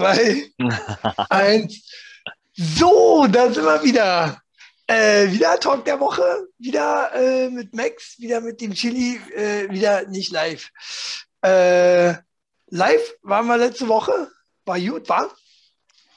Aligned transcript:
zwei, 0.00 0.50
eins. 1.28 1.90
So, 2.54 3.26
da 3.30 3.50
sind 3.52 3.64
wir 3.64 3.82
wieder. 3.82 4.40
Äh, 4.86 5.30
wieder 5.30 5.60
Talk 5.60 5.84
der 5.84 6.00
Woche, 6.00 6.48
wieder 6.58 7.12
äh, 7.14 7.48
mit 7.48 7.72
Max, 7.74 8.18
wieder 8.18 8.40
mit 8.40 8.60
dem 8.60 8.74
Chili, 8.74 9.20
äh, 9.36 9.70
wieder 9.70 10.08
nicht 10.08 10.32
live. 10.32 10.68
Äh, 11.42 12.14
live 12.70 13.14
waren 13.22 13.46
wir 13.46 13.56
letzte 13.56 13.86
Woche, 13.86 14.32
war 14.64 14.80
gut, 14.80 15.08
war? 15.08 15.30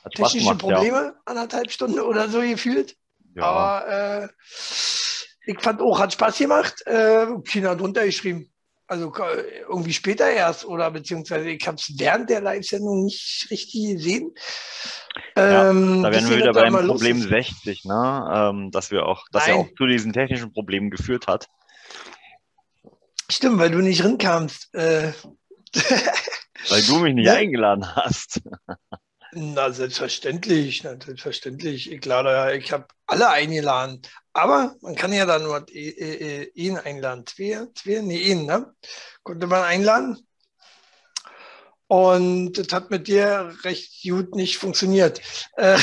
Hat 0.04 0.13
Technische 0.13 0.39
gemacht, 0.39 0.57
Probleme, 0.57 1.15
anderthalb 1.25 1.71
Stunden 1.71 2.00
oder 2.00 2.27
so 2.29 2.41
gefühlt. 2.41 2.95
Ja. 3.36 3.43
Aber 3.43 4.23
äh, 4.23 4.27
ich 5.45 5.59
fand 5.59 5.81
auch, 5.81 6.00
hat 6.00 6.13
Spaß 6.13 6.38
gemacht. 6.39 6.86
Äh, 6.88 7.27
China 7.45 7.75
drunter 7.75 8.05
geschrieben. 8.05 8.52
Also 8.93 9.11
irgendwie 9.70 9.93
später 9.93 10.29
erst 10.29 10.65
oder 10.65 10.91
beziehungsweise 10.91 11.49
ich 11.49 11.67
habe 11.67 11.77
es 11.77 11.91
während 11.97 12.29
der 12.29 12.41
Live-Sendung 12.41 13.05
nicht 13.05 13.47
richtig 13.49 13.73
gesehen. 13.95 14.31
Ja, 15.35 15.70
Ähm, 15.70 16.03
Da 16.03 16.11
wisst 16.11 16.21
wären 16.23 16.29
wir 16.31 16.38
wieder 16.38 16.53
beim 16.53 16.85
Problem 16.88 17.17
ist? 17.17 17.29
60, 17.29 17.85
ne? 17.85 18.31
Ähm, 18.51 18.71
dass 18.71 18.91
wir 18.91 19.05
auch, 19.05 19.25
dass 19.31 19.48
er 19.48 19.55
Nein. 19.57 19.65
auch 19.65 19.70
zu 19.77 19.87
diesen 19.87 20.13
technischen 20.13 20.53
Problemen 20.53 20.91
geführt 20.91 21.25
hat. 21.27 21.48
Stimmt, 23.29 23.57
weil 23.59 23.71
du 23.71 23.79
nicht 23.79 24.03
rinkamst. 24.03 24.73
Äh, 24.73 25.12
Weil 26.70 26.84
du 26.84 26.99
mich 26.99 27.15
nicht 27.15 27.25
Ja. 27.25 27.34
eingeladen 27.34 27.95
hast. 27.95 28.41
na, 29.34 29.71
selbstverständlich, 29.71 30.84
na, 30.84 30.91
selbstverständlich. 31.03 31.91
Ich 31.91 32.05
lade 32.05 32.55
ich 32.55 32.71
habe 32.71 32.85
alle 33.07 33.29
eingeladen. 33.29 34.01
Aber 34.33 34.75
man 34.81 34.95
kann 34.95 35.13
ja 35.13 35.25
dann 35.25 35.43
nur 35.43 35.65
äh, 35.69 35.89
äh, 35.89 36.51
ihn 36.55 36.77
einladen. 36.77 37.25
Zwei, 37.27 37.67
zwei, 37.75 38.01
nee, 38.01 38.17
ihn, 38.17 38.45
ne? 38.45 38.73
Konnte 39.21 39.47
man 39.47 39.63
einladen. 39.63 40.27
Und 41.87 42.53
das 42.53 42.67
hat 42.71 42.90
mit 42.90 43.07
dir 43.07 43.53
recht 43.63 44.01
gut 44.01 44.35
nicht 44.35 44.57
funktioniert. 44.57 45.21
Äh, 45.55 45.77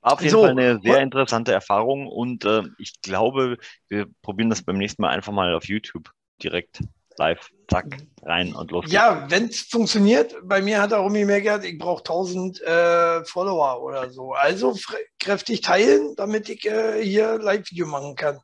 War 0.00 0.14
auf 0.14 0.20
jeden 0.20 0.32
So. 0.32 0.40
Fall 0.42 0.50
eine 0.50 0.80
sehr 0.80 1.00
interessante 1.00 1.52
Erfahrung 1.52 2.08
und 2.08 2.44
äh, 2.44 2.62
ich 2.78 3.00
glaube, 3.02 3.58
wir 3.88 4.06
probieren 4.22 4.50
das 4.50 4.62
beim 4.62 4.78
nächsten 4.78 5.02
Mal 5.02 5.10
einfach 5.10 5.32
mal 5.32 5.54
auf 5.54 5.66
YouTube 5.66 6.10
direkt 6.42 6.80
live, 7.18 7.50
zack, 7.70 7.98
rein 8.22 8.54
und 8.54 8.70
los. 8.70 8.84
geht's. 8.84 8.94
ja, 8.94 9.26
wenn 9.28 9.48
es 9.48 9.62
funktioniert, 9.62 10.34
bei 10.42 10.62
mir 10.62 10.80
hat 10.80 10.92
er 10.92 10.98
Rumi 10.98 11.20
gemerkt, 11.20 11.64
ich 11.64 11.78
brauche 11.78 12.00
1000 12.00 12.60
äh, 12.62 13.24
Follower 13.24 13.82
oder 13.82 14.10
so. 14.10 14.32
Also 14.32 14.76
kräftig 15.18 15.60
teilen, 15.60 16.14
damit 16.16 16.48
ich 16.48 16.64
äh, 16.64 17.02
hier 17.02 17.38
Live-Video 17.38 17.86
machen 17.86 18.14
kann. 18.14 18.40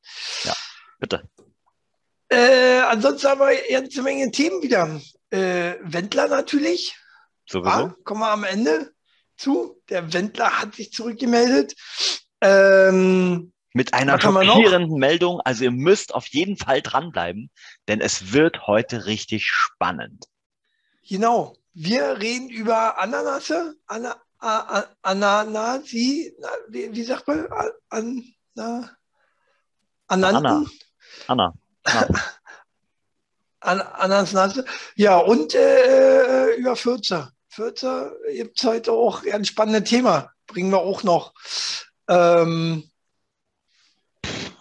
Bitte. 0.98 1.28
Äh, 2.28 2.80
ansonsten 2.80 3.28
haben 3.28 3.40
wir 3.40 3.46
eine 3.46 3.60
ganze 3.70 4.02
Menge 4.02 4.30
Themen 4.30 4.62
wieder. 4.62 5.00
Äh, 5.30 5.74
Wendler 5.82 6.28
natürlich. 6.28 6.96
Sowieso. 7.46 7.70
Ah, 7.70 7.94
kommen 8.04 8.20
wir 8.20 8.30
am 8.30 8.44
Ende 8.44 8.92
zu. 9.36 9.80
Der 9.88 10.12
Wendler 10.12 10.60
hat 10.60 10.74
sich 10.74 10.92
zurückgemeldet. 10.92 11.74
Ähm, 12.40 13.52
Mit 13.74 13.92
einer 13.92 14.20
schockierenden 14.20 14.98
Meldung. 14.98 15.40
Also 15.40 15.64
ihr 15.64 15.72
müsst 15.72 16.14
auf 16.14 16.28
jeden 16.28 16.56
Fall 16.56 16.80
dranbleiben, 16.80 17.50
denn 17.88 18.00
es 18.00 18.32
wird 18.32 18.66
heute 18.66 19.04
richtig 19.06 19.44
spannend. 19.46 20.24
genau. 21.06 21.54
Wir 21.76 22.20
reden 22.20 22.50
über 22.50 23.00
Ananasse. 23.00 23.74
Ana, 23.88 24.14
a, 24.38 24.78
a, 24.78 24.84
Ananasi. 25.02 26.32
Na, 26.38 26.48
wie, 26.68 26.94
wie 26.94 27.02
sagt 27.02 27.26
man? 27.26 27.48
An, 27.88 28.22
na, 28.54 28.90
Ananten? 30.06 30.70
Anna. 31.26 31.52
Anna. 31.84 32.14
An, 33.58 33.80
Ananasnase. 33.80 34.64
Ja, 34.94 35.18
und 35.18 35.54
äh, 35.54 36.54
über 36.54 36.76
Fürzer. 36.76 37.32
Fürzer 37.48 38.12
gibt 38.32 38.60
es 38.60 38.64
heute 38.64 38.92
auch 38.92 39.24
ein 39.24 39.44
spannendes 39.44 39.90
Thema. 39.90 40.30
Bringen 40.46 40.70
wir 40.70 40.80
auch 40.80 41.02
noch. 41.02 41.32
Ähm, 42.08 42.88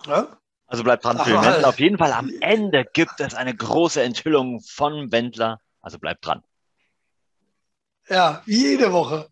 ja? 0.08 0.38
Also 0.68 0.84
bleibt 0.84 1.04
dran 1.06 1.18
für 1.20 1.30
den. 1.32 1.42
Wendler. 1.42 1.70
Auf 1.70 1.80
jeden 1.80 1.98
Fall 1.98 2.14
am 2.14 2.32
Ende 2.42 2.86
gibt 2.94 3.20
es 3.20 3.34
eine 3.36 3.56
große 3.56 4.02
Enthüllung 4.02 4.62
von 4.62 5.12
Wendler. 5.12 5.60
Also 5.82 6.00
bleibt 6.00 6.26
dran. 6.26 6.44
ja, 8.10 8.42
wie 8.46 8.70
jede 8.72 8.92
Woche. 8.92 9.30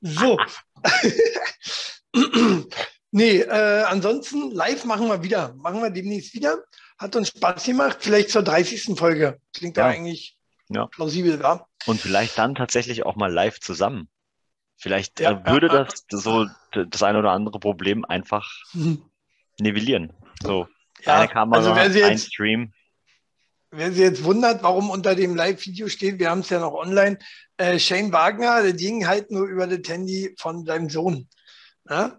So. 0.00 0.38
nee, 3.10 3.40
äh, 3.40 3.82
ansonsten 3.84 4.50
live 4.52 4.84
machen 4.84 5.08
wir 5.08 5.22
wieder. 5.22 5.54
Machen 5.54 5.82
wir 5.82 5.90
demnächst 5.90 6.34
wieder. 6.34 6.58
Hat 6.98 7.16
uns 7.16 7.28
Spaß 7.28 7.64
gemacht. 7.64 7.98
Vielleicht 8.00 8.30
zur 8.30 8.42
30. 8.42 8.96
Folge. 8.98 9.40
Klingt 9.54 9.76
ja, 9.76 9.88
Ja. 9.90 9.94
eigentlich 9.94 10.36
Ja. 10.68 10.86
plausibel, 10.86 11.40
ja? 11.40 11.66
Und 11.86 12.00
vielleicht 12.00 12.36
dann 12.38 12.54
tatsächlich 12.54 13.04
auch 13.06 13.16
mal 13.16 13.32
live 13.32 13.60
zusammen. 13.60 14.08
Vielleicht 14.76 15.20
Ja, 15.20 15.30
äh, 15.32 15.46
würde 15.50 15.68
das 15.68 16.04
so 16.10 16.46
das 16.72 17.02
ein 17.02 17.16
oder 17.16 17.30
andere 17.32 17.58
Problem 17.60 18.04
einfach 18.04 18.50
nivellieren. 19.58 20.12
So, 20.42 20.68
Ja, 21.04 21.20
eine 21.20 21.28
Kamera, 21.28 21.58
also 21.58 21.74
wer 21.74 21.90
sie 21.90 22.04
ein 22.04 22.12
jetzt 22.12 22.32
Stream. 22.32 22.72
Wer 23.70 23.90
sich 23.90 24.00
jetzt 24.00 24.24
wundert, 24.24 24.62
warum 24.62 24.90
unter 24.90 25.14
dem 25.14 25.34
Live-Video 25.34 25.88
steht, 25.88 26.18
wir 26.18 26.30
haben 26.30 26.40
es 26.40 26.50
ja 26.50 26.60
noch 26.60 26.72
online, 26.72 27.18
äh, 27.56 27.78
Shane 27.78 28.12
Wagner, 28.12 28.62
der 28.62 28.72
ging 28.72 29.06
halt 29.06 29.30
nur 29.30 29.46
über 29.46 29.66
das 29.66 29.88
Handy 29.88 30.34
von 30.38 30.64
seinem 30.64 30.88
Sohn. 30.88 31.28
Ja? 31.88 32.16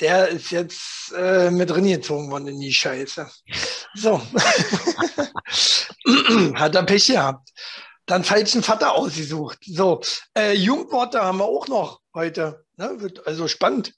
Der 0.00 0.28
ist 0.28 0.50
jetzt 0.50 1.12
äh, 1.16 1.50
mit 1.50 1.70
drin 1.70 1.86
gezogen 1.86 2.30
worden 2.30 2.48
in 2.48 2.60
die 2.60 2.72
Scheiße. 2.72 3.28
So. 3.94 4.20
Hat 6.54 6.74
er 6.74 6.82
Pech 6.84 7.06
gehabt. 7.06 7.50
Dann 8.06 8.24
falschen 8.24 8.62
Vater 8.62 8.94
ausgesucht. 8.94 9.58
So. 9.64 10.00
Äh, 10.36 10.54
Jugendworte 10.54 11.22
haben 11.22 11.38
wir 11.38 11.44
auch 11.44 11.68
noch 11.68 12.00
heute. 12.14 12.64
Ne? 12.76 13.00
Wird 13.00 13.26
also 13.26 13.46
spannend. 13.46 13.94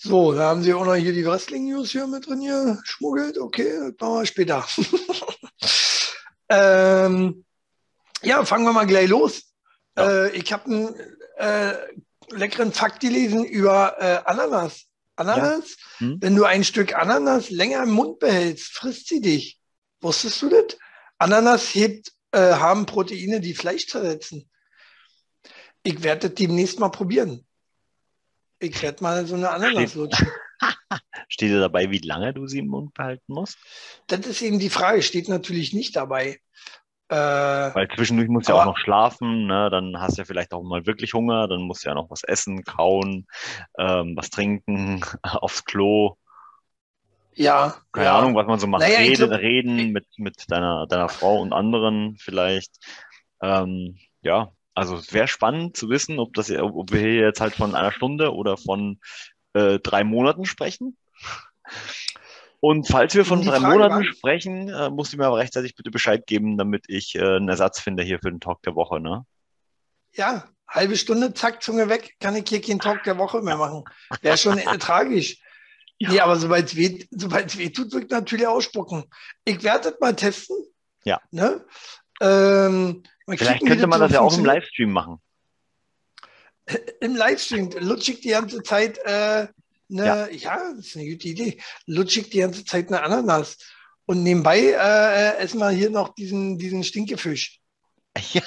So, 0.00 0.32
da 0.32 0.50
haben 0.50 0.62
sie 0.62 0.72
auch 0.74 0.84
noch 0.84 0.94
hier 0.94 1.12
die 1.12 1.26
Wrestling-News 1.26 1.90
hier 1.90 2.06
mit 2.06 2.28
drin 2.28 2.40
hier 2.40 2.78
schmuggelt. 2.84 3.36
Okay, 3.36 3.68
das 3.80 3.94
machen 3.98 4.20
wir 4.20 4.26
später. 4.26 4.64
ähm, 6.48 7.44
ja, 8.22 8.44
fangen 8.44 8.64
wir 8.64 8.72
mal 8.72 8.86
gleich 8.86 9.08
los. 9.08 9.42
Ja. 9.96 10.26
Äh, 10.26 10.36
ich 10.36 10.52
habe 10.52 10.66
einen 10.66 10.94
äh, 11.38 11.74
leckeren 12.30 12.72
Fakt 12.72 13.00
gelesen 13.00 13.44
über 13.44 13.96
äh, 13.98 14.20
Ananas. 14.24 14.84
Ananas, 15.16 15.76
Hm? 15.96 16.18
wenn 16.20 16.36
du 16.36 16.44
ein 16.44 16.62
Stück 16.62 16.94
Ananas 16.94 17.50
länger 17.50 17.82
im 17.82 17.90
Mund 17.90 18.20
behältst, 18.20 18.66
frisst 18.66 19.08
sie 19.08 19.20
dich. 19.20 19.58
Wusstest 20.00 20.40
du 20.42 20.48
das? 20.48 20.78
Ananas 21.18 21.74
hebt, 21.74 22.12
äh, 22.30 22.52
haben 22.52 22.86
Proteine, 22.86 23.40
die 23.40 23.54
Fleisch 23.54 23.88
zersetzen. 23.88 24.48
Ich 25.82 26.04
werde 26.04 26.28
das 26.28 26.36
demnächst 26.38 26.78
mal 26.78 26.90
probieren. 26.90 27.47
Ich 28.60 28.82
werde 28.82 29.02
mal 29.02 29.26
so 29.26 29.34
eine 29.34 29.50
Ananas 29.50 29.94
lutschen. 29.94 30.28
Steht 31.28 31.50
dir 31.50 31.60
dabei, 31.60 31.90
wie 31.90 31.98
lange 31.98 32.34
du 32.34 32.46
sie 32.46 32.58
im 32.58 32.68
Mund 32.68 32.94
behalten 32.94 33.32
musst? 33.32 33.58
Das 34.06 34.26
ist 34.26 34.42
eben 34.42 34.58
die 34.58 34.70
Frage, 34.70 35.02
steht 35.02 35.28
natürlich 35.28 35.72
nicht 35.72 35.96
dabei. 35.96 36.40
Äh, 37.08 37.70
Weil 37.72 37.88
zwischendurch 37.94 38.28
musst 38.28 38.48
du 38.48 38.52
ja 38.52 38.60
auch 38.60 38.64
noch 38.64 38.78
schlafen, 38.78 39.46
ne? 39.46 39.68
dann 39.70 40.00
hast 40.00 40.16
du 40.16 40.22
ja 40.22 40.24
vielleicht 40.26 40.52
auch 40.52 40.62
mal 40.62 40.86
wirklich 40.86 41.14
Hunger, 41.14 41.48
dann 41.48 41.62
musst 41.62 41.84
du 41.84 41.88
ja 41.88 41.94
noch 41.94 42.10
was 42.10 42.24
essen, 42.24 42.64
kauen, 42.64 43.26
ähm, 43.78 44.14
was 44.16 44.30
trinken, 44.30 45.00
aufs 45.22 45.64
Klo, 45.64 46.16
ja, 47.34 47.76
keine 47.92 48.06
ja. 48.06 48.18
Ahnung, 48.18 48.34
was 48.34 48.46
man 48.46 48.58
so 48.58 48.66
macht, 48.66 48.82
Naja, 48.82 49.00
ich 49.00 49.08
reden, 49.08 49.28
glaub- 49.28 49.40
reden 49.40 49.92
mit, 49.92 50.06
mit 50.18 50.44
deiner, 50.50 50.86
deiner 50.86 51.08
Frau 51.08 51.40
und 51.40 51.52
anderen 51.52 52.16
vielleicht. 52.18 52.76
Ähm, 53.42 53.98
ja, 54.22 54.52
also 54.78 54.96
es 54.96 55.12
wäre 55.12 55.26
spannend 55.26 55.76
zu 55.76 55.88
wissen, 55.90 56.20
ob 56.20 56.34
das, 56.34 56.50
ob 56.50 56.92
wir 56.92 57.00
hier 57.00 57.26
jetzt 57.26 57.40
halt 57.40 57.54
von 57.54 57.74
einer 57.74 57.90
Stunde 57.90 58.32
oder 58.32 58.56
von 58.56 59.00
äh, 59.52 59.80
drei 59.80 60.04
Monaten 60.04 60.44
sprechen. 60.44 60.96
Und 62.60 62.88
falls 62.88 63.14
wir 63.14 63.24
von 63.24 63.42
drei 63.42 63.58
Frage 63.58 63.74
Monaten 63.74 64.04
sprechen, 64.04 64.68
äh, 64.68 64.88
musst 64.88 65.12
du 65.12 65.16
mir 65.16 65.26
aber 65.26 65.38
rechtzeitig 65.38 65.74
bitte 65.74 65.90
Bescheid 65.90 66.26
geben, 66.26 66.56
damit 66.56 66.84
ich 66.88 67.16
äh, 67.16 67.22
einen 67.22 67.48
Ersatz 67.48 67.80
finde 67.80 68.04
hier 68.04 68.20
für 68.20 68.30
den 68.30 68.40
Talk 68.40 68.62
der 68.62 68.76
Woche, 68.76 69.00
ne? 69.00 69.24
Ja, 70.12 70.48
halbe 70.68 70.96
Stunde, 70.96 71.34
zack, 71.34 71.62
Zunge 71.62 71.88
weg, 71.88 72.14
kann 72.20 72.36
ich 72.36 72.48
hier 72.48 72.60
keinen 72.60 72.80
Talk 72.80 73.02
der 73.02 73.18
Woche 73.18 73.42
mehr 73.42 73.56
machen. 73.56 73.84
Wäre 74.22 74.38
schon 74.38 74.58
äh, 74.58 74.64
tragisch. 74.78 75.40
Ja. 75.98 76.10
Nee, 76.10 76.20
aber 76.20 76.36
sobald 76.36 76.66
es 76.66 76.76
weh, 76.76 77.04
sobald's 77.10 77.58
weh 77.58 77.70
tut, 77.70 77.92
wird 77.92 78.12
natürlich 78.12 78.46
ausspucken. 78.46 79.04
Ich 79.44 79.62
werde 79.64 79.90
das 79.90 80.00
mal 80.00 80.14
testen. 80.14 80.56
Ja. 81.04 81.20
Ne? 81.32 81.64
Ähm, 82.20 83.02
mal 83.28 83.38
Vielleicht 83.38 83.66
könnte 83.66 83.86
man 83.86 84.00
das 84.00 84.12
ja 84.12 84.20
auch 84.20 84.36
im. 84.36 84.44
Livestream 84.44 84.90
machen. 84.90 85.20
Im 87.00 87.16
Livestream 87.16 87.70
lutsche 87.78 88.12
ich 88.12 88.20
die 88.20 88.28
ganze 88.30 88.62
Zeit 88.62 88.98
äh, 88.98 89.46
eine, 89.90 90.04
ja. 90.04 90.26
Ja. 90.28 90.72
das 90.76 90.86
ist 90.88 90.96
eine 90.96 91.10
gute 91.10 91.28
Idee, 91.28 91.58
lutsche 91.86 92.20
ich 92.20 92.30
die 92.30 92.40
ganze 92.40 92.64
Zeit 92.64 92.88
eine 92.88 93.02
Ananas. 93.02 93.56
Und 94.06 94.22
nebenbei 94.22 94.58
äh, 94.58 95.36
essen 95.38 95.58
wir 95.58 95.70
hier 95.70 95.90
noch 95.90 96.14
diesen, 96.14 96.58
diesen 96.58 96.84
Stinkefisch. 96.84 97.60
Ja, 98.32 98.42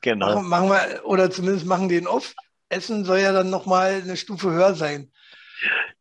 genau. 0.00 0.34
Machen, 0.34 0.48
machen 0.48 0.68
wir, 0.70 1.04
oder 1.04 1.30
zumindest 1.30 1.64
machen 1.64 1.88
den 1.88 2.08
auf. 2.08 2.34
Essen 2.70 3.04
soll 3.04 3.20
ja 3.20 3.32
dann 3.32 3.50
nochmal 3.50 4.00
eine 4.02 4.16
Stufe 4.16 4.50
höher 4.50 4.74
sein. 4.74 5.12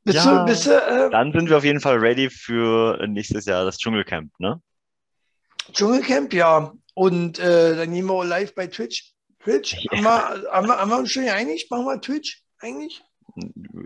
Bist 0.03 0.25
Ja. 0.25 0.39
du, 0.39 0.45
bist 0.45 0.65
du 0.65 0.71
äh, 0.71 1.09
Dann 1.11 1.31
sind 1.31 1.47
wir 1.49 1.57
auf 1.57 1.63
jeden 1.63 1.81
Fall 1.81 1.97
ready 1.97 2.29
für 2.31 3.05
nächstes 3.07 3.45
Jahr 3.45 3.63
das 3.63 3.77
Dschungelcamp, 3.77 4.31
ne? 4.39 4.59
Dschungelcamp? 5.71 6.33
Ja. 6.33 6.73
Und 7.01 7.39
äh, 7.39 7.75
dann 7.75 7.91
gehen 7.91 8.05
wir 8.05 8.13
auch 8.13 8.23
live 8.23 8.53
bei 8.53 8.67
Twitch. 8.67 9.13
Twitch? 9.39 9.75
Ja. 9.91 9.91
Haben, 9.97 10.03
wir, 10.03 10.51
haben, 10.51 10.67
wir, 10.67 10.77
haben 10.77 10.89
wir 10.91 10.97
uns 10.99 11.11
schon 11.11 11.27
einig? 11.27 11.65
Machen 11.71 11.85
wir 11.85 11.99
Twitch 11.99 12.43
eigentlich? 12.59 13.01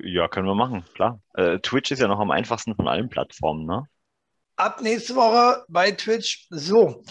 Ja, 0.03 0.27
können 0.27 0.47
wir 0.47 0.56
machen, 0.56 0.83
klar. 0.95 1.21
Äh, 1.33 1.59
Twitch 1.59 1.91
ist 1.91 2.00
ja 2.00 2.09
noch 2.09 2.19
am 2.19 2.29
einfachsten 2.29 2.75
von 2.75 2.89
allen 2.89 3.07
Plattformen, 3.07 3.65
ne? 3.65 3.83
Ab 4.57 4.81
nächste 4.81 5.15
Woche 5.15 5.63
bei 5.69 5.91
Twitch. 5.91 6.45
So. 6.50 7.03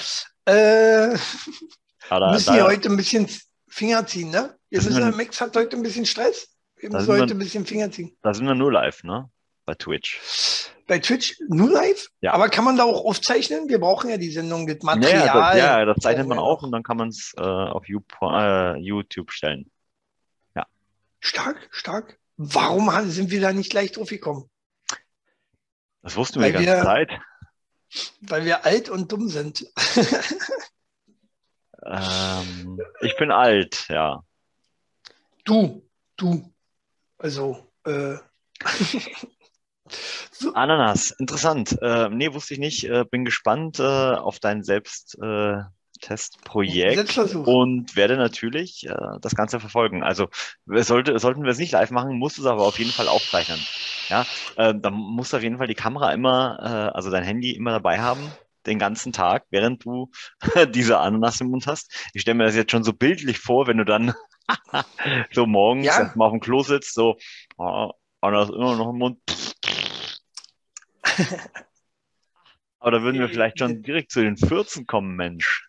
Äh, 0.45 1.17
Aber 2.11 2.33
müssen 2.33 2.47
da, 2.49 2.53
hier 2.53 2.63
da, 2.65 2.69
heute 2.69 2.91
ein 2.91 2.99
bisschen 2.99 3.27
Finger 3.69 4.07
ziehen, 4.07 4.29
ne? 4.29 4.55
Wir 4.69 4.83
müssen, 4.83 5.17
Max 5.17 5.41
hat 5.41 5.57
heute 5.57 5.75
ein 5.79 5.83
bisschen 5.83 6.05
Stress. 6.05 6.55
Wir 6.77 6.91
müssen 6.91 7.07
sind 7.07 7.15
wir- 7.15 7.23
heute 7.23 7.35
ein 7.35 7.39
bisschen 7.39 7.65
Finger 7.65 7.91
ziehen. 7.91 8.15
da 8.21 8.35
sind 8.35 8.47
wir 8.47 8.55
nur 8.55 8.71
live, 8.71 9.05
ne? 9.05 9.31
Bei 9.67 9.75
Twitch. 9.75 10.21
Bei 10.87 10.99
Twitch 10.99 11.39
nur 11.49 11.71
live? 11.71 12.09
Ja. 12.21 12.33
Aber 12.35 12.49
kann 12.51 12.65
man 12.65 12.77
da 12.77 12.85
auch 12.85 13.05
aufzeichnen? 13.05 13.69
Wir 13.69 13.81
brauchen 13.81 14.11
ja 14.11 14.19
die 14.19 14.31
Sendung, 14.31 14.67
das 14.67 14.77
Ja, 14.81 14.85
Material. 14.85 15.25
ja, 15.27 15.33
das, 15.49 15.57
ja, 15.59 15.85
das 15.87 15.97
zeichnet 16.03 16.27
man 16.29 16.37
wir 16.39 16.43
auf 16.43 16.63
und 16.63 16.73
dann 16.73 16.83
kann 16.83 16.99
man 16.99 17.09
es 17.09 17.33
äh, 17.39 17.41
auf 17.43 17.89
äh, 17.89 18.77
YouTube 18.79 19.31
stellen. 19.31 19.71
Stark, 21.27 21.69
stark. 21.71 22.19
Warum 22.37 22.91
sind 23.09 23.31
wir 23.31 23.41
da 23.41 23.55
nicht 23.55 23.71
gleich 23.71 23.93
drauf 23.93 24.11
gekommen? 24.11 24.51
Das 26.03 26.17
wussten 26.17 26.39
wir 26.43 26.49
die 26.49 26.55
Weil 26.59 26.65
ganze 26.67 26.81
wir- 26.81 26.85
Zeit. 26.85 27.11
Weil 28.21 28.45
wir 28.45 28.67
alt 28.67 28.91
und 28.91 29.11
dumm 29.11 29.29
sind. 29.31 29.65
Ähm, 31.87 32.81
ich 33.03 33.15
bin 33.19 33.31
alt, 33.31 33.87
ja. 33.91 34.23
Du, 35.45 35.87
du. 36.17 36.51
Also, 37.19 37.71
äh, 37.85 38.17
Ananas, 40.55 41.11
interessant. 41.13 41.79
Äh, 41.83 42.09
nee, 42.09 42.33
wusste 42.33 42.55
ich 42.55 42.61
nicht. 42.61 42.85
Äh, 42.85 43.05
bin 43.05 43.25
gespannt 43.25 43.79
äh, 43.79 43.83
auf 43.83 44.39
dein 44.39 44.63
Selbsttestprojekt. 44.63 45.71
Äh, 47.17 47.37
und 47.37 47.97
werde 47.97 48.17
natürlich 48.17 48.87
äh, 48.87 48.95
das 49.21 49.35
Ganze 49.35 49.61
verfolgen. 49.61 50.03
Also 50.03 50.29
sollte, 50.67 51.19
sollten 51.19 51.43
wir 51.45 51.51
es 51.51 51.59
nicht 51.59 51.73
live 51.73 51.91
machen, 51.91 52.19
musst 52.19 52.39
du 52.39 52.43
es 52.43 52.47
aber 52.47 52.63
auf 52.63 52.79
jeden 52.79 52.93
Fall 52.93 53.09
aufzeichnen. 53.09 53.61
Ja, 54.11 54.27
äh, 54.57 54.75
dann 54.77 54.95
musst 54.95 55.33
du 55.33 55.37
auf 55.39 55.43
jeden 55.43 55.59
Fall 55.59 55.67
die 55.67 55.75
Kamera 55.75 56.13
immer, 56.13 56.59
äh, 56.61 56.97
also 56.97 57.11
dein 57.11 57.25
Handy 57.25 57.53
immer 57.53 57.71
dabei 57.71 57.99
haben, 58.01 58.31
den 58.67 58.79
ganzen 58.79 59.13
Tag, 59.13 59.45
während 59.51 59.85
du 59.85 60.11
diese 60.71 60.99
Ananas 60.99 61.41
im 61.41 61.49
Mund 61.49 61.67
hast. 61.67 61.91
Ich 62.13 62.23
stelle 62.23 62.37
mir 62.37 62.45
das 62.45 62.57
jetzt 62.57 62.71
schon 62.71 62.85
so 62.85 62.93
bildlich 62.93 63.39
vor, 63.39 63.67
wenn 63.67 63.79
du 63.79 63.85
dann 63.85 64.15
so 65.33 65.47
morgens 65.47 65.87
Ja. 65.87 66.13
mal 66.15 66.27
auf 66.27 66.33
dem 66.33 66.41
Klo 66.41 66.63
sitzt, 66.63 66.95
so 66.95 67.17
oh, 67.57 67.91
Ananas 68.25 68.49
immer 68.49 68.77
noch 68.77 68.91
im 68.91 68.99
Mund. 68.99 69.19
Aber 72.79 72.91
da 72.91 73.03
würden 73.03 73.21
wir 73.21 73.29
vielleicht 73.29 73.59
schon 73.59 73.83
direkt 73.83 74.11
zu 74.11 74.23
den 74.23 74.37
14 74.37 74.87
kommen, 74.87 75.15
Mensch. 75.15 75.69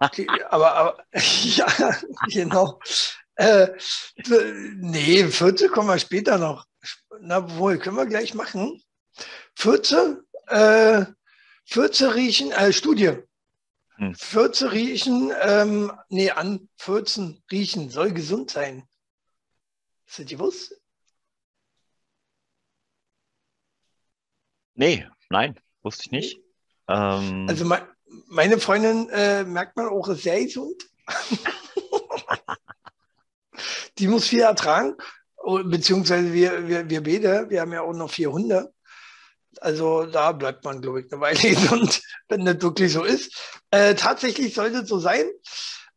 Aber, 0.50 0.74
aber 0.74 1.04
ja, 1.12 1.66
genau. 2.28 2.78
Äh, 3.36 3.68
nee, 4.76 5.24
14 5.24 5.70
kommen 5.70 5.88
wir 5.88 5.98
später 5.98 6.36
noch. 6.38 6.66
Na 7.20 7.56
wohl, 7.56 7.78
können 7.78 7.96
wir 7.96 8.04
gleich 8.04 8.34
machen. 8.34 8.82
14, 9.56 10.20
äh, 10.48 11.06
14 11.64 12.08
riechen, 12.10 12.52
äh, 12.52 12.74
Studie. 12.74 13.14
Hm. 13.96 14.14
14 14.14 14.68
riechen, 14.68 15.32
ähm, 15.40 15.90
nee, 16.10 16.30
an 16.30 16.68
14 16.76 17.42
riechen 17.50 17.88
soll 17.88 18.12
gesund 18.12 18.50
sein. 18.50 18.86
Ist 20.06 20.18
das 20.18 20.26
gewusst? 20.26 20.74
Nee, 24.76 25.06
nein, 25.30 25.58
wusste 25.82 26.04
ich 26.06 26.12
nicht. 26.12 26.40
Ähm, 26.88 27.46
Also 27.48 27.64
me 27.64 27.86
meine 28.28 28.60
Freundin 28.60 29.08
äh, 29.10 29.44
merkt 29.44 29.76
man 29.76 29.88
auch, 29.88 30.08
ist 30.08 30.22
sehr 30.22 30.42
gesund. 30.42 30.84
Die 33.98 34.06
muss 34.06 34.28
viel 34.28 34.40
ertragen, 34.40 34.94
beziehungsweise 35.64 36.32
wir, 36.32 36.68
wir, 36.68 36.88
wir 36.88 37.02
beide, 37.02 37.50
wir 37.50 37.60
haben 37.60 37.72
ja 37.72 37.82
auch 37.82 37.94
noch 37.94 38.10
vier 38.10 38.30
Hunde. 38.30 38.72
Also 39.60 40.06
da 40.06 40.32
bleibt 40.32 40.64
man, 40.64 40.80
glaube 40.80 41.00
ich, 41.00 41.12
eine 41.12 41.20
Weile 41.20 41.40
gesund, 41.40 42.02
wenn 42.28 42.44
das 42.44 42.60
wirklich 42.60 42.92
so 42.92 43.02
ist. 43.02 43.34
Äh, 43.70 43.94
tatsächlich 43.94 44.54
sollte 44.54 44.78
es 44.78 44.88
so 44.88 44.98
sein. 44.98 45.24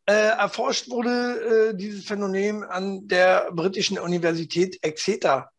Äh, 0.06 0.12
erforscht 0.12 0.90
wurde 0.90 1.70
äh, 1.70 1.76
dieses 1.76 2.06
Phänomen 2.06 2.64
an 2.64 3.06
der 3.06 3.50
britischen 3.52 3.98
Universität 3.98 4.78
Exeter. 4.82 5.50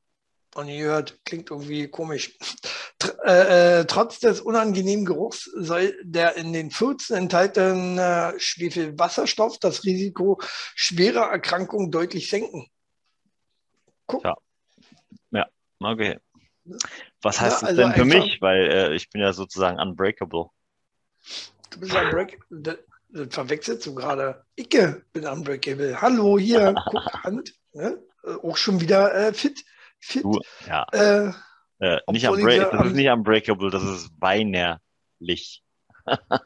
Und 0.56 0.68
ihr 0.68 0.86
hört, 0.86 1.24
klingt 1.24 1.50
irgendwie 1.50 1.88
komisch. 1.88 2.38
Tr 3.00 3.15
äh, 3.25 3.80
äh, 3.80 3.86
trotz 3.86 4.19
des 4.19 4.42
unangenehmen 4.42 5.06
Geruchs 5.06 5.45
soll 5.56 5.98
der 6.03 6.36
in 6.36 6.51
den 6.51 6.71
14 6.71 7.15
enthaltene 7.15 8.33
Schwefelwasserstoff 8.38 9.59
das 9.59 9.86
Risiko 9.86 10.39
schwerer 10.75 11.31
Erkrankungen 11.31 11.89
deutlich 11.89 12.30
senken. 12.30 12.68
Guck. 14.07 14.25
Ja. 14.25 14.36
okay. 15.80 16.19
Was 17.21 17.38
Ja, 17.38 17.44
heißt 17.44 17.62
das 17.62 17.69
also 17.69 17.81
denn 17.81 17.94
für 17.94 18.06
mich? 18.06 18.42
Weil 18.42 18.71
äh, 18.71 18.95
ich 18.95 19.09
bin 19.09 19.21
ja 19.21 19.33
sozusagen 19.33 19.80
unbreakable. 19.80 20.48
Du 21.69 21.80
bist 21.80 21.94
unbreakable. 21.94 22.45
Das, 22.50 22.77
das 23.09 23.33
verwechselst 23.33 23.86
du 23.86 23.95
gerade. 23.95 24.45
Icke 24.56 25.06
bin 25.13 25.25
unbreakable. 25.25 26.01
Hallo, 26.01 26.38
hier, 26.38 26.75
guck, 26.89 27.06
Hand. 27.24 27.53
Ne? 27.74 28.01
Äh, 28.24 28.33
Auch 28.44 28.57
schon 28.57 28.81
wieder 28.81 29.13
äh, 29.13 29.33
fit. 29.33 29.63
Fit. 30.01 30.24
Du, 30.24 30.39
ja, 30.68 30.86
Äh, 30.92 31.31
äh, 31.80 32.00
nicht 32.12 32.27
unbreak 32.27 32.62
ich 32.62 32.69
das 32.69 32.74
ist 32.74 32.80
am- 32.80 32.92
nicht 32.94 33.09
unbreakable, 33.09 33.69
das 33.71 33.83
ist 33.83 34.09
weinerlich. 34.19 35.63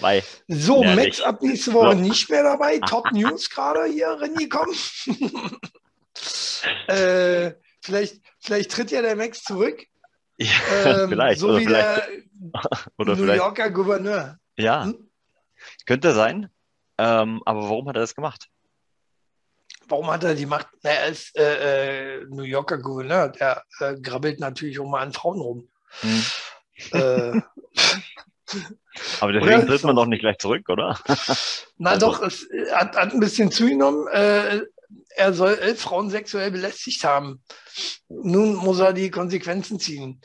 Weil, 0.00 0.22
so, 0.46 0.84
Max 0.84 1.20
ab 1.20 1.42
nächste 1.42 1.72
Woche 1.72 1.96
So. 1.96 2.00
nicht 2.00 2.30
mehr 2.30 2.44
dabei. 2.44 2.78
Top 2.86 3.10
News 3.10 3.50
gerade 3.50 3.84
hier 3.86 4.08
reingekommen. 4.08 4.74
äh, 6.86 7.52
vielleicht, 7.82 8.20
vielleicht 8.38 8.70
tritt 8.70 8.90
ja 8.92 9.02
der 9.02 9.16
Max 9.16 9.42
zurück. 9.42 9.84
ja, 10.36 10.52
Ähm, 11.02 11.08
vielleicht, 11.08 11.40
so 11.40 11.48
oder 11.48 11.58
wie 11.58 11.64
vielleicht, 11.64 12.08
der 12.98 13.16
New 13.16 13.32
Yorker 13.32 13.70
Gouverneur. 13.70 14.38
ja, 14.56 14.84
Hm? 14.84 15.10
könnte 15.86 16.12
sein. 16.14 16.48
Ähm, 16.98 17.42
aber 17.44 17.62
warum 17.62 17.88
hat 17.88 17.96
er 17.96 18.00
das 18.02 18.14
gemacht? 18.14 18.48
Warum 19.88 20.10
hat 20.10 20.24
er 20.24 20.34
die 20.34 20.46
Macht? 20.46 20.68
Na, 20.82 20.90
er 20.90 21.06
ist 21.06 21.36
äh, 21.36 22.18
äh, 22.20 22.24
New 22.28 22.42
Yorker 22.42 22.78
Gouverneur. 22.78 23.28
Der 23.30 23.64
äh, 23.80 23.94
grabbelt 24.00 24.38
natürlich 24.40 24.78
auch 24.78 24.88
mal 24.88 25.00
an 25.02 25.12
Frauen 25.12 25.40
rum. 25.40 25.68
Hm. 26.00 26.24
Aber 29.20 29.32
deswegen 29.32 29.66
tritt 29.66 29.84
man 29.84 29.96
doch 29.96 30.06
nicht 30.06 30.20
gleich 30.20 30.38
zurück, 30.38 30.68
oder? 30.68 30.98
na 31.78 31.90
Also- 31.90 32.06
doch, 32.06 32.22
es 32.22 32.48
äh, 32.50 32.70
hat, 32.72 32.96
hat 32.96 33.12
ein 33.12 33.20
bisschen 33.20 33.50
zugenommen. 33.50 34.06
Äh, 34.08 34.62
er 35.16 35.32
soll 35.32 35.54
elf 35.54 35.80
Frauen 35.80 36.10
sexuell 36.10 36.50
belästigt 36.50 37.02
haben. 37.04 37.42
Nun 38.08 38.54
muss 38.54 38.78
er 38.78 38.92
die 38.92 39.10
Konsequenzen 39.10 39.80
ziehen. 39.80 40.20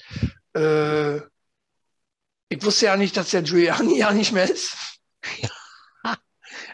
Ich 2.49 2.63
wusste 2.63 2.85
ja 2.85 2.95
nicht, 2.95 3.17
dass 3.17 3.31
der 3.31 3.41
Giuliani 3.41 3.97
ja 3.97 4.11
nicht 4.13 4.31
mehr 4.31 4.47
ist. 4.47 4.77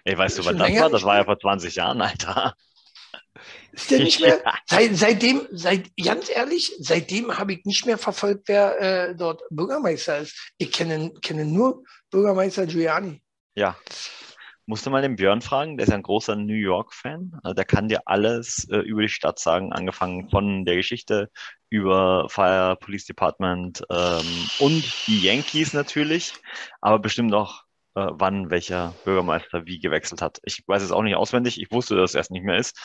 Ey, 0.03 0.17
weißt 0.17 0.37
du, 0.37 0.45
wann 0.45 0.57
das 0.57 0.69
war? 0.73 0.89
Das 0.89 1.03
war 1.03 1.15
ja 1.15 1.23
vor 1.23 1.39
20 1.39 1.75
Jahren, 1.75 2.01
Alter. 2.01 2.55
Ist 3.79 3.91
der 3.91 3.99
nicht 3.99 4.19
mehr? 4.19 4.41
Seit, 4.65 4.95
seitdem, 4.95 5.47
seit, 5.51 5.89
ganz 5.97 6.29
ehrlich, 6.29 6.75
seitdem 6.79 7.37
habe 7.37 7.53
ich 7.53 7.65
nicht 7.65 7.85
mehr 7.85 7.97
verfolgt, 7.97 8.47
wer 8.47 8.79
äh, 8.81 9.15
dort 9.15 9.41
Bürgermeister 9.49 10.19
ist. 10.19 10.51
Ich 10.57 10.71
kenne, 10.71 11.11
kenne 11.21 11.45
nur 11.45 11.83
Bürgermeister 12.11 12.65
Giuliani. 12.65 13.21
Ja. 13.55 13.77
Musst 14.65 14.85
du 14.85 14.91
mal 14.91 15.01
den 15.01 15.15
Björn 15.15 15.41
fragen, 15.41 15.77
der 15.77 15.85
ist 15.85 15.89
ja 15.89 15.95
ein 15.95 16.03
großer 16.03 16.35
New 16.35 16.53
York-Fan. 16.53 17.39
Also 17.41 17.55
der 17.55 17.65
kann 17.65 17.87
dir 17.87 18.01
alles 18.05 18.67
äh, 18.69 18.77
über 18.77 19.01
die 19.01 19.09
Stadt 19.09 19.39
sagen, 19.39 19.73
angefangen 19.73 20.29
von 20.29 20.65
der 20.65 20.75
Geschichte 20.75 21.31
über 21.69 22.27
Fire 22.29 22.75
Police 22.79 23.05
Department 23.05 23.83
ähm, 23.89 24.49
und 24.59 25.07
die 25.07 25.21
Yankees 25.21 25.73
natürlich, 25.73 26.33
aber 26.81 26.99
bestimmt 26.99 27.33
auch, 27.33 27.63
wann 28.13 28.49
welcher 28.49 28.93
Bürgermeister 29.03 29.65
wie 29.65 29.79
gewechselt 29.79 30.21
hat. 30.21 30.39
Ich 30.43 30.63
weiß 30.67 30.81
es 30.83 30.91
auch 30.91 31.03
nicht 31.03 31.15
auswendig, 31.15 31.59
ich 31.61 31.71
wusste, 31.71 31.95
dass 31.95 32.15
es 32.15 32.29
nicht 32.29 32.43
mehr 32.43 32.57
ist. 32.57 32.77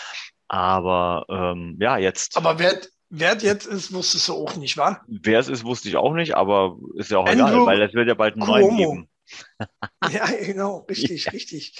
Aber 0.48 1.24
ähm, 1.28 1.76
ja, 1.80 1.96
jetzt, 1.98 2.36
Aber 2.36 2.58
wer, 2.58 2.78
wer 3.10 3.36
es 3.36 3.42
jetzt 3.42 3.66
ist, 3.66 3.92
wusstest 3.92 4.28
du 4.28 4.34
auch 4.34 4.56
nicht, 4.56 4.76
wa? 4.76 5.00
wer 5.06 5.38
es 5.38 5.48
ist, 5.48 5.64
wusste 5.64 5.88
ich 5.88 5.96
auch 5.96 6.12
nicht, 6.14 6.34
aber 6.36 6.76
ist 6.96 7.10
ja 7.10 7.18
auch 7.18 7.26
Andrew 7.26 7.46
egal, 7.46 7.66
weil 7.66 7.82
es 7.82 7.94
wird 7.94 8.08
ja 8.08 8.14
bald 8.14 8.34
einen 8.34 8.46
neuen 8.46 8.62
Cuomo. 8.68 8.76
geben. 8.76 9.08
Ja, 10.12 10.26
genau, 10.26 10.84
richtig, 10.88 11.32
richtig. 11.32 11.74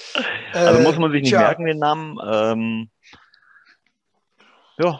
Also 0.51 0.79
Äh, 0.79 0.83
muss 0.83 0.97
man 0.97 1.11
sich 1.11 1.21
nicht 1.21 1.29
tja, 1.29 1.41
merken, 1.41 1.65
den 1.67 1.77
Namen. 1.77 2.17
Ähm, 2.27 2.89
ja, 4.79 4.99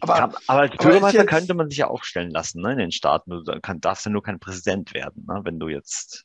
Aber 0.00 0.14
Kann, 0.14 0.34
aber 0.48 0.60
als 0.60 0.76
Bürgermeister 0.76 1.06
ist 1.08 1.14
jetzt- 1.14 1.28
könnte 1.30 1.54
man 1.54 1.70
sich 1.70 1.78
ja 1.78 1.86
aufstellen 1.86 2.30
lassen 2.30 2.60
ne, 2.60 2.72
in 2.72 2.78
den 2.78 2.92
Staaten. 2.92 3.30
Du 3.30 3.60
kann, 3.60 3.80
darfst 3.80 4.04
ja 4.04 4.10
nur 4.10 4.22
kein 4.22 4.40
Präsident 4.40 4.92
werden, 4.94 5.24
ne, 5.28 5.40
wenn 5.44 5.58
du 5.60 5.68
jetzt 5.68 6.24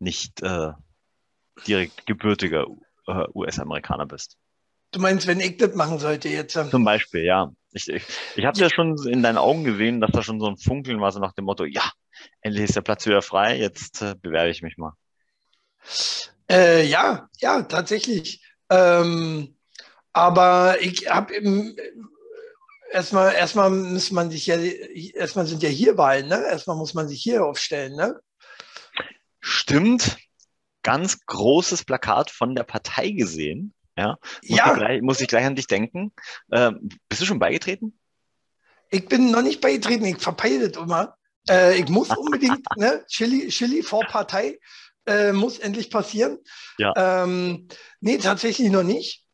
nicht 0.00 0.42
äh, 0.42 0.72
direkt 1.66 2.06
gebürtiger 2.06 2.66
äh, 3.06 3.26
US-Amerikaner 3.34 4.06
bist. 4.06 4.36
du 4.92 5.00
meinst, 5.00 5.26
wenn 5.26 5.40
ich 5.40 5.56
das 5.58 5.74
machen 5.74 5.98
sollte 5.98 6.28
jetzt? 6.28 6.56
ähm, 6.56 6.70
Zum 6.70 6.84
Beispiel, 6.84 7.24
ja. 7.24 7.52
Ich, 7.72 7.88
ich, 7.88 8.04
ich 8.36 8.44
habe 8.44 8.58
ja 8.58 8.68
schon 8.70 8.96
in 9.06 9.22
deinen 9.22 9.38
Augen 9.38 9.64
gesehen, 9.64 10.00
dass 10.00 10.10
da 10.12 10.22
schon 10.22 10.40
so 10.40 10.48
ein 10.48 10.56
Funkeln 10.56 11.00
war, 11.00 11.12
so 11.12 11.20
nach 11.20 11.34
dem 11.34 11.44
Motto, 11.44 11.64
ja, 11.64 11.92
endlich 12.40 12.64
ist 12.64 12.76
der 12.76 12.82
Platz 12.82 13.06
wieder 13.06 13.22
frei, 13.22 13.58
jetzt 13.58 14.02
äh, 14.02 14.16
bewerbe 14.20 14.50
ich 14.50 14.62
mich 14.62 14.76
mal. 14.76 14.94
Äh, 16.50 16.84
ja, 16.86 17.28
ja, 17.38 17.62
tatsächlich. 17.62 18.42
Ähm, 18.70 19.56
aber 20.12 20.80
ich 20.80 21.08
habe 21.08 21.34
erstmal, 22.90 23.34
erstmal 23.34 23.70
muss 23.70 24.10
man 24.10 24.30
sich 24.30 24.46
ja, 24.46 24.56
erstmal 24.56 25.46
sind 25.46 25.62
ja 25.62 25.68
hier 25.68 25.96
Wahlen, 25.96 26.28
ne? 26.28 26.42
Erstmal 26.50 26.76
muss 26.76 26.94
man 26.94 27.08
sich 27.08 27.22
hier 27.22 27.44
aufstellen, 27.44 27.94
ne? 27.94 28.20
Stimmt. 29.40 30.18
Ganz 30.82 31.26
großes 31.26 31.84
Plakat 31.84 32.30
von 32.30 32.54
der 32.54 32.64
Partei 32.64 33.10
gesehen. 33.10 33.74
Ja. 33.96 34.16
Muss, 34.42 34.58
Ja. 34.58 34.72
Ich, 34.72 34.78
gleich, 34.78 35.02
muss 35.02 35.20
ich 35.20 35.28
gleich 35.28 35.44
an 35.44 35.56
dich 35.56 35.66
denken. 35.66 36.12
Ähm, 36.52 36.88
bist 37.08 37.20
du 37.20 37.26
schon 37.26 37.38
beigetreten? 37.38 37.98
Ich 38.90 39.06
bin 39.06 39.30
noch 39.30 39.42
nicht 39.42 39.60
beigetreten, 39.60 40.04
ich 40.06 40.18
verpeile 40.18 40.68
das 40.68 40.82
immer. 40.82 41.16
Äh, 41.48 41.78
ich 41.78 41.88
muss 41.88 42.08
unbedingt, 42.16 42.64
ne? 42.76 43.04
Chili, 43.08 43.48
Chili 43.48 43.82
vor 43.82 44.04
Partei 44.04 44.58
äh, 45.06 45.32
muss 45.32 45.58
endlich 45.58 45.90
passieren. 45.90 46.38
Ja. 46.78 46.92
Ähm, 46.96 47.68
nee, 48.00 48.18
tatsächlich 48.18 48.70
noch 48.70 48.82
nicht. 48.82 49.24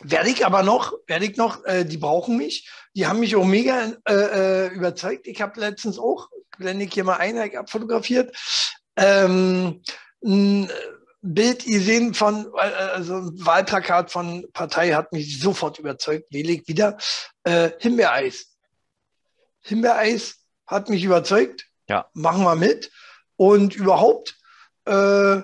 Werde 0.00 0.28
ich 0.28 0.44
aber 0.44 0.62
noch, 0.62 0.92
werde 1.06 1.24
ich 1.24 1.36
noch, 1.36 1.64
äh, 1.64 1.84
die 1.84 1.96
brauchen 1.98 2.36
mich. 2.36 2.68
Die 2.94 3.06
haben 3.06 3.20
mich 3.20 3.36
auch 3.36 3.44
mega 3.44 3.92
äh, 4.06 4.12
äh, 4.12 4.68
überzeugt. 4.68 5.26
Ich 5.26 5.40
habe 5.40 5.60
letztens 5.60 5.98
auch, 5.98 6.28
blende 6.58 6.84
ich 6.84 6.92
hier 6.92 7.04
mal 7.04 7.16
ein, 7.16 7.36
ich 7.36 7.58
abfotografiert, 7.58 8.36
ähm, 8.96 9.82
ein 10.24 10.70
Bild 11.22 11.64
gesehen 11.64 12.14
von, 12.14 12.46
äh, 12.56 12.60
also 12.60 13.16
ein 13.16 13.46
Wahlplakat 13.46 14.10
von 14.10 14.46
Partei 14.52 14.92
hat 14.92 15.12
mich 15.12 15.40
sofort 15.40 15.78
überzeugt, 15.78 16.32
wähle 16.32 16.52
ich 16.52 16.68
wieder. 16.68 16.98
Äh, 17.44 17.70
Himbeereis. 17.78 18.46
Himbeereis 19.62 20.36
hat 20.66 20.90
mich 20.90 21.02
überzeugt. 21.02 21.66
Ja. 21.88 22.08
Machen 22.12 22.44
wir 22.44 22.56
mit. 22.56 22.90
Und 23.36 23.74
überhaupt 23.74 24.36
äh, 24.84 25.40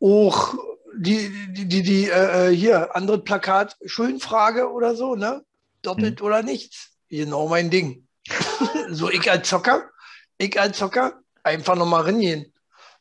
auch 0.00 0.54
die, 0.94 1.52
die, 1.52 1.66
die, 1.66 1.82
die 1.82 2.08
äh, 2.08 2.50
hier, 2.50 2.94
andere 2.94 3.18
Plakat, 3.18 3.76
Schuldenfrage 3.84 4.70
oder 4.70 4.94
so, 4.94 5.14
ne? 5.14 5.44
Doppelt 5.82 6.22
oder 6.22 6.42
nichts. 6.42 6.90
Genau 7.08 7.48
mein 7.48 7.70
Ding. 7.70 8.06
so, 8.90 9.10
ich 9.10 9.30
als 9.30 9.48
Zocker, 9.48 9.90
ich 10.36 10.58
als 10.60 10.78
Zocker, 10.78 11.20
einfach 11.42 11.76
nochmal 11.76 12.02
reingehen. 12.02 12.52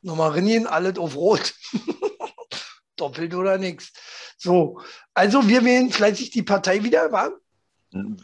Nochmal 0.07 0.31
reingehen, 0.31 0.65
alles 0.67 0.97
auf 0.97 1.15
Rot. 1.15 1.53
Doppelt 2.95 3.35
oder 3.35 3.57
nichts. 3.57 3.91
So, 4.37 4.79
also 5.13 5.47
wir 5.47 5.63
wählen 5.65 5.91
fleißig 5.91 6.31
die 6.31 6.43
Partei 6.43 6.83
wieder, 6.83 7.11
wa? 7.11 7.29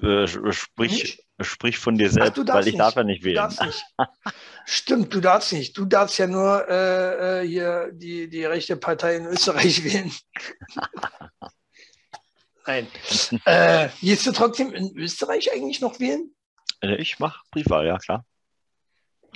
Äh, 0.01 0.27
sprich, 0.53 0.91
Nicht? 1.03 1.23
sprich 1.41 1.77
von 1.77 1.97
dir 1.97 2.09
selbst, 2.09 2.37
du 2.37 2.43
darfst 2.43 2.57
weil 2.59 2.67
ich 2.67 2.73
nicht. 2.73 2.79
darf 2.79 2.95
ja 2.95 3.03
nicht 3.03 3.21
Du 3.21 3.25
wählen. 3.27 3.35
darfst 3.35 3.61
nicht. 3.61 3.85
Stimmt, 4.65 5.13
du 5.13 5.19
darfst 5.21 5.51
nicht. 5.53 5.77
Du 5.77 5.85
darfst 5.85 6.17
ja 6.17 6.27
nur 6.27 6.67
äh, 6.69 7.41
äh, 7.43 7.47
hier 7.47 7.89
die, 7.93 8.29
die 8.29 8.45
rechte 8.45 8.77
Partei 8.77 9.17
in 9.17 9.25
Österreich 9.25 9.83
wählen. 9.83 10.11
Nein. 12.65 12.87
äh, 13.45 13.89
gehst 14.01 14.25
du 14.25 14.31
trotzdem 14.31 14.71
in 14.73 14.97
Österreich 14.97 15.51
eigentlich 15.51 15.81
noch 15.81 15.99
wählen? 15.99 16.33
Äh, 16.81 16.95
Ich 16.95 17.19
mache 17.19 17.41
Briefwahl, 17.51 17.85
ja 17.85 17.97
klar. 17.97 18.25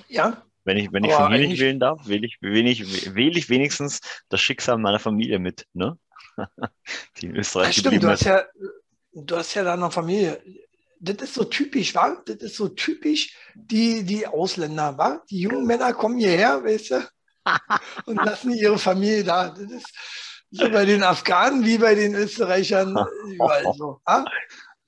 Ja. 0.08 0.44
Wenn 0.68 0.76
ich, 0.76 0.92
wenn 0.92 1.06
ich 1.06 1.14
von 1.14 1.32
nicht 1.32 1.62
wählen 1.62 1.80
darf, 1.80 2.10
wähle 2.10 2.28
ich, 2.28 2.42
wähle, 2.42 2.70
ich, 2.70 3.16
wähle 3.16 3.40
ich 3.40 3.48
wenigstens 3.48 4.02
das 4.28 4.42
Schicksal 4.42 4.78
meiner 4.78 5.00
Familie 5.00 5.40
mit, 5.40 5.66
ne? 5.72 5.98
Die 7.18 7.28
in 7.28 7.36
ja 7.36 7.40
Österreich 7.40 7.72
stimmt, 7.72 7.86
geblieben 7.86 8.06
du 8.08 8.12
hast 8.12 8.26
ja, 8.26 8.44
du 9.14 9.38
hast 9.38 9.54
ja 9.54 9.64
da 9.64 9.78
noch 9.78 9.94
Familie. 9.94 10.42
Das 11.00 11.16
ist 11.22 11.36
so 11.36 11.46
typisch, 11.46 11.96
wa? 11.96 12.22
Das 12.26 12.36
ist 12.36 12.58
so 12.58 12.68
typisch 12.68 13.34
die, 13.56 14.04
die 14.04 14.28
Ausländer, 14.28 14.98
wa? 14.98 15.24
Die 15.30 15.40
jungen 15.40 15.66
Männer 15.66 15.94
kommen 15.94 16.18
hierher, 16.18 16.62
weißt 16.62 16.92
du, 16.92 17.10
und 18.06 18.18
lassen 18.18 18.52
ihre 18.52 18.78
Familie 18.78 19.24
da. 19.24 19.50
Das 19.52 19.72
ist 19.72 19.94
so 20.52 20.70
bei 20.70 20.84
den 20.84 21.02
Afghanen 21.02 21.64
wie 21.64 21.78
bei 21.78 21.96
den 21.96 22.14
Österreichern 22.14 22.90
überall 23.26 23.74
so. 23.74 24.02
Ah? 24.04 24.26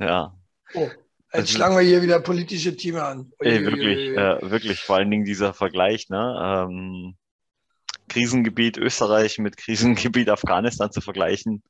Ja, 0.01 0.33
Oh, 0.75 0.89
jetzt 1.33 1.51
schlagen 1.51 1.75
wir 1.75 1.81
hier 1.83 2.01
wieder 2.01 2.19
politische 2.19 2.75
Themen 2.75 3.00
an. 3.00 3.31
ey, 3.39 3.63
wirklich, 3.63 4.17
äh, 4.17 4.50
wirklich, 4.50 4.79
vor 4.81 4.98
allen 4.98 5.12
Dingen 5.12 5.25
dieser 5.25 5.53
Vergleich, 5.53 6.09
ne? 6.09 6.65
Ähm, 6.69 7.15
Krisengebiet 8.07 8.77
Österreich 8.77 9.38
mit 9.38 9.55
Krisengebiet 9.57 10.29
Afghanistan 10.29 10.91
zu 10.91 11.00
vergleichen. 11.01 11.62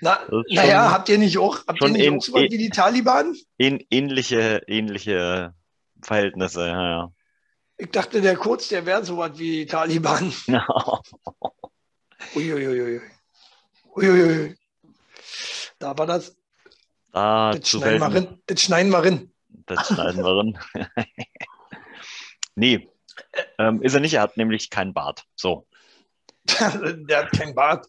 Na, 0.00 0.18
naja, 0.48 0.90
habt 0.90 1.08
ihr 1.10 1.18
nicht 1.18 1.36
auch, 1.38 1.66
habt 1.66 1.82
ihr 1.82 1.88
nicht 1.90 2.04
in- 2.06 2.16
auch 2.18 2.22
so 2.22 2.34
wie 2.34 2.48
die 2.48 2.70
Taliban? 2.70 3.36
Ähn, 3.58 3.84
ähnliche, 3.90 4.62
ähnliche 4.66 5.52
Verhältnisse, 6.02 6.66
ja, 6.66 7.12
Ich 7.76 7.90
dachte, 7.90 8.20
der 8.22 8.36
Kurz, 8.36 8.68
der 8.68 8.86
wäre 8.86 9.04
so 9.04 9.18
was 9.18 9.38
wie 9.38 9.50
die 9.58 9.66
Taliban. 9.66 10.32
ja. 10.46 10.66
Uiuiui. 12.34 13.00
Uiuiui. 13.94 14.54
Da 15.78 15.96
war 15.98 16.06
das. 16.06 16.36
Da 17.12 17.52
Das 17.52 17.68
schneiden 17.68 18.00
wir 18.00 18.14
rein. 18.14 18.42
Das 18.46 18.62
schneiden 18.62 18.90
wir 18.90 19.04
rein. 19.04 19.32
Das 19.66 19.86
schneiden 19.86 20.24
wir 20.24 20.34
drin. 20.34 20.58
nee, 22.54 22.88
ähm, 23.58 23.82
ist 23.82 23.94
er 23.94 24.00
nicht. 24.00 24.14
Er 24.14 24.22
hat 24.22 24.36
nämlich 24.36 24.70
keinen 24.70 24.94
Bart. 24.94 25.24
So. 25.36 25.66
der 26.46 27.18
hat 27.18 27.32
kein 27.32 27.54
Bart. 27.54 27.86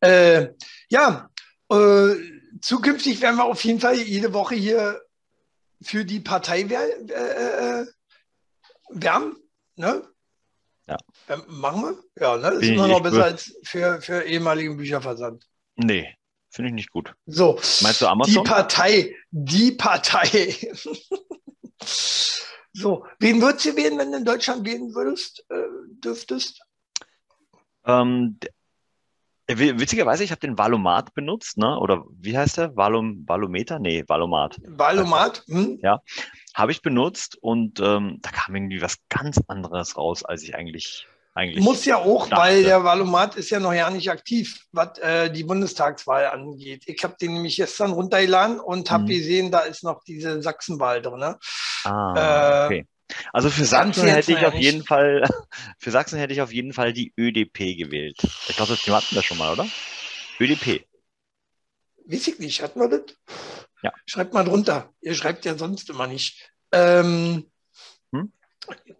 Äh, 0.00 0.48
ja, 0.90 1.30
äh, 1.70 2.14
zukünftig 2.60 3.20
werden 3.20 3.36
wir 3.36 3.44
auf 3.44 3.62
jeden 3.64 3.80
Fall 3.80 3.96
jede 3.96 4.32
Woche 4.34 4.56
hier 4.56 5.00
für 5.80 6.04
die 6.04 6.20
Partei 6.20 6.68
wer 6.68 6.82
äh, 7.10 7.82
äh, 7.82 7.86
wärmen. 8.90 9.36
Ne? 9.76 10.02
Ja. 10.88 10.96
Ähm, 11.28 11.42
machen 11.46 11.82
wir? 11.82 12.22
Ja, 12.22 12.36
ne? 12.36 12.42
Das 12.42 12.62
ist 12.62 12.68
immer 12.68 12.88
noch 12.88 13.02
besser 13.02 13.24
als 13.24 13.56
für, 13.62 14.00
für 14.00 14.22
ehemaligen 14.22 14.76
Bücherversand. 14.76 15.46
Nee, 15.76 16.17
finde 16.58 16.70
ich 16.70 16.74
nicht 16.74 16.90
gut. 16.90 17.14
So. 17.26 17.54
Meinst 17.82 18.00
du 18.00 18.06
Die 18.06 18.10
Amazon? 18.10 18.42
Partei, 18.42 19.14
die 19.30 19.70
Partei. 19.70 20.56
so, 22.72 23.06
wen 23.20 23.40
würdest 23.40 23.66
du 23.66 23.76
wählen, 23.76 23.96
wenn 23.96 24.10
du 24.10 24.18
in 24.18 24.24
Deutschland 24.24 24.66
wählen 24.66 24.92
würdest, 24.92 25.44
äh, 25.50 25.54
dürftest? 26.02 26.60
Ähm, 27.86 28.40
witzigerweise, 29.46 30.24
ich 30.24 30.32
habe 30.32 30.40
den 30.40 30.58
Valomat 30.58 31.14
benutzt, 31.14 31.58
ne? 31.58 31.78
Oder 31.78 32.04
wie 32.10 32.36
heißt 32.36 32.56
der? 32.56 32.74
Valom, 32.74 33.22
Valometer? 33.28 33.78
Nee, 33.78 34.02
Valomat. 34.08 34.58
Wahlomat? 34.66 35.44
Hm? 35.46 35.80
Habe 36.54 36.72
ich 36.72 36.82
benutzt 36.82 37.38
und 37.40 37.78
ähm, 37.78 38.18
da 38.20 38.30
kam 38.30 38.56
irgendwie 38.56 38.82
was 38.82 38.96
ganz 39.08 39.40
anderes 39.46 39.96
raus, 39.96 40.24
als 40.24 40.42
ich 40.42 40.56
eigentlich, 40.56 41.06
eigentlich. 41.34 41.64
Muss 41.64 41.84
ja 41.84 41.96
auch, 41.98 42.28
dachte. 42.28 42.42
weil 42.42 42.62
der 42.62 42.82
Wahlomat 42.84 43.36
ist 43.36 43.50
ja 43.50 43.60
noch 43.60 43.72
ja 43.72 43.90
nicht 43.90 44.10
aktiv, 44.10 44.64
was 44.72 44.98
äh, 44.98 45.30
die 45.30 45.44
Bundestagswahl 45.44 46.26
angeht. 46.26 46.84
Ich 46.86 47.02
habe 47.04 47.16
den 47.20 47.34
nämlich 47.34 47.56
gestern 47.56 47.92
runtergeladen 47.92 48.58
und 48.60 48.90
habe 48.90 49.04
Mhm. 49.04 49.08
gesehen, 49.08 49.50
da 49.50 49.60
ist 49.60 49.84
noch 49.84 50.02
diese 50.04 50.42
Sachsenwahl 50.42 51.00
drin. 51.02 51.20
Ne? 51.20 51.38
Ah, 51.84 52.14
Äh, 52.16 52.66
okay. 52.66 52.86
Also 53.32 53.48
für 53.50 53.64
Sachsen 53.64 54.06
hätte 54.08 54.32
ich 54.32 54.44
auf 54.44 54.52
nicht. 54.54 54.64
jeden 54.64 54.84
Fall, 54.84 55.22
für 55.78 55.90
Sachsen 55.90 56.18
hätte 56.18 56.32
ich 56.34 56.42
auf 56.42 56.52
jeden 56.52 56.72
Fall 56.72 56.92
die 56.92 57.12
ÖDP 57.16 57.76
gewählt. 57.76 58.18
Ich 58.48 58.56
glaube, 58.56 58.76
das 58.76 58.94
hatten 58.94 59.14
wir 59.14 59.22
schon 59.22 59.38
mal, 59.38 59.52
oder? 59.52 59.66
ÖDP. 60.40 60.84
Weiß 62.06 62.28
ich 62.28 62.38
nicht, 62.38 62.62
hatten 62.62 62.80
wir 62.80 62.88
das? 62.88 63.02
Ja. 63.82 63.92
Schreibt 64.06 64.34
mal 64.34 64.44
drunter. 64.44 64.92
Ihr 65.00 65.14
schreibt 65.14 65.44
ja 65.44 65.56
sonst 65.56 65.88
immer 65.90 66.06
nicht. 66.06 66.50
Ähm, 66.72 67.50
Hm? 68.12 68.32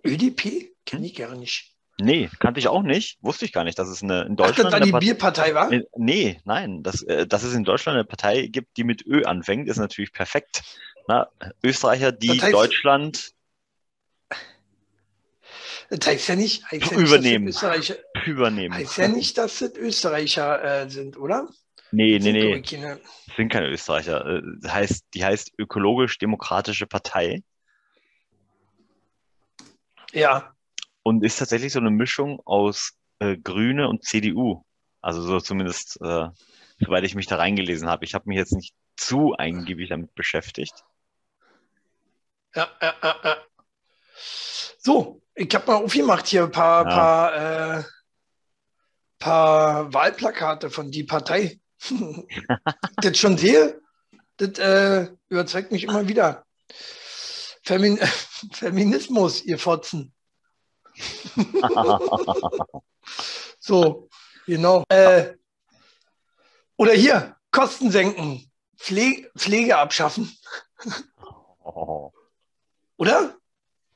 ÖDP? 0.06 0.74
Kenne 0.84 1.06
ich 1.06 1.14
gar 1.14 1.34
nicht. 1.34 1.74
Nee, 2.00 2.30
kannte 2.38 2.60
ich 2.60 2.68
auch 2.68 2.82
nicht. 2.82 3.18
Wusste 3.22 3.44
ich 3.44 3.52
gar 3.52 3.64
nicht, 3.64 3.78
dass 3.78 3.88
es 3.88 4.02
eine, 4.02 4.22
in 4.22 4.32
Ach, 4.32 4.36
das 4.36 4.46
Deutschland 4.56 4.70
war 4.72 4.76
eine 4.76 4.84
die 4.86 4.92
Partei, 4.92 5.04
Bierpartei, 5.06 5.54
war? 5.54 5.70
nee, 5.96 6.40
nein, 6.44 6.82
dass, 6.84 7.02
äh, 7.02 7.26
dass 7.26 7.42
es 7.42 7.54
in 7.54 7.64
Deutschland 7.64 7.96
eine 7.96 8.04
Partei 8.04 8.46
gibt, 8.46 8.76
die 8.76 8.84
mit 8.84 9.04
Ö 9.06 9.24
anfängt, 9.24 9.68
ist 9.68 9.78
natürlich 9.78 10.12
perfekt. 10.12 10.62
Na, 11.08 11.28
Österreicher, 11.64 12.12
die 12.12 12.28
Das 12.38 12.38
heißt- 12.48 12.52
Deutschland 12.52 13.32
Das 15.90 16.06
heißt 16.06 16.28
ja 16.28 16.36
nicht, 16.36 16.64
heißt 16.70 16.90
ja 16.90 16.98
nicht 16.98 17.08
Übernehmen. 17.08 17.46
Dass 17.46 17.54
das 17.60 17.62
Österreicher, 17.64 17.96
übernehmen. 18.26 18.74
heißt 18.74 18.98
ja 18.98 19.08
nicht, 19.08 19.38
dass 19.38 19.58
das 19.58 19.74
Österreicher 19.74 20.82
äh, 20.82 20.90
sind, 20.90 21.16
oder? 21.16 21.48
Nee, 21.90 22.18
nee, 22.18 22.20
Sind 22.20 22.32
nee, 22.34 22.62
keine- 22.62 23.00
das 23.26 23.36
sind 23.36 23.48
keine 23.50 23.68
Österreicher. 23.70 24.24
Äh, 24.26 24.42
das 24.60 24.72
heißt, 24.72 25.04
die 25.14 25.24
heißt 25.24 25.52
Ökologisch-Demokratische 25.58 26.86
Partei 26.86 27.42
Ja, 30.12 30.54
und 31.08 31.24
ist 31.24 31.38
tatsächlich 31.38 31.72
so 31.72 31.78
eine 31.78 31.90
Mischung 31.90 32.40
aus 32.44 32.92
äh, 33.18 33.36
Grüne 33.38 33.88
und 33.88 34.04
CDU. 34.04 34.62
Also 35.00 35.22
so 35.22 35.40
zumindest, 35.40 35.98
äh, 36.02 36.28
soweit 36.78 37.04
ich 37.04 37.14
mich 37.14 37.26
da 37.26 37.36
reingelesen 37.36 37.88
habe. 37.88 38.04
Ich 38.04 38.14
habe 38.14 38.28
mich 38.28 38.36
jetzt 38.36 38.52
nicht 38.52 38.74
zu 38.96 39.34
eingiebig 39.34 39.88
damit 39.88 40.14
beschäftigt. 40.14 40.74
ja, 42.54 42.68
ja, 42.82 42.94
ja, 43.02 43.16
ja. 43.24 43.36
So, 44.78 45.22
ich 45.34 45.52
habe 45.54 45.66
mal 45.66 45.76
aufgemacht 45.84 46.26
hier 46.26 46.44
ein 46.44 46.50
paar, 46.50 46.84
Ja. 46.84 46.90
paar, 46.90 47.78
äh, 47.78 47.84
paar 49.18 49.94
Wahlplakate 49.94 50.70
von 50.70 50.90
die 50.90 51.04
Partei. 51.04 51.58
das 52.96 53.16
schon 53.18 53.38
sehe, 53.38 53.80
das 54.36 54.58
äh, 54.58 55.08
überzeugt 55.28 55.72
mich 55.72 55.84
immer 55.84 56.06
wieder. 56.06 56.44
Femin 57.62 57.98
Feminismus, 58.52 59.42
ihr 59.44 59.58
Fotzen. 59.58 60.12
So, 63.68 64.08
genau. 64.46 64.84
Äh, 64.88 65.34
Oder 66.78 66.92
hier, 66.92 67.36
Kosten 67.50 67.90
senken, 67.90 68.50
Pflege, 68.78 69.30
Pflege 69.36 69.76
abschaffen. 69.76 70.32
Oh. 71.62 72.12
Oder? 72.96 73.36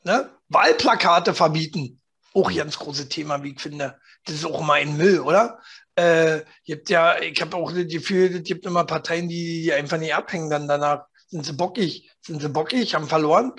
Ne? 0.04 0.30
Wahlplakate 0.48 1.32
verbieten. 1.32 2.00
Auch 2.34 2.50
ein 2.50 2.56
ganz 2.56 2.78
großes 2.78 3.08
Thema, 3.08 3.42
wie 3.42 3.52
ich 3.52 3.60
finde. 3.60 3.98
Das 4.24 4.34
ist 4.34 4.44
auch 4.44 4.60
immer 4.60 4.74
ein 4.74 4.96
Müll, 4.96 5.20
oder? 5.20 5.58
Äh, 5.94 6.40
gibt 6.64 6.90
ja, 6.90 7.18
ich 7.18 7.40
habe 7.40 7.56
auch 7.56 7.72
das 7.72 7.86
Gefühl, 7.86 8.36
es 8.36 8.42
gibt 8.42 8.66
immer 8.66 8.84
Parteien, 8.84 9.28
die, 9.28 9.62
die 9.62 9.72
einfach 9.72 9.98
nicht 9.98 10.14
abhängen. 10.14 10.50
Dann 10.50 10.68
danach 10.68 11.06
sind 11.28 11.46
sie 11.46 11.54
bockig, 11.54 12.10
sind 12.20 12.42
sie 12.42 12.48
bockig, 12.48 12.94
haben 12.94 13.08
verloren. 13.08 13.52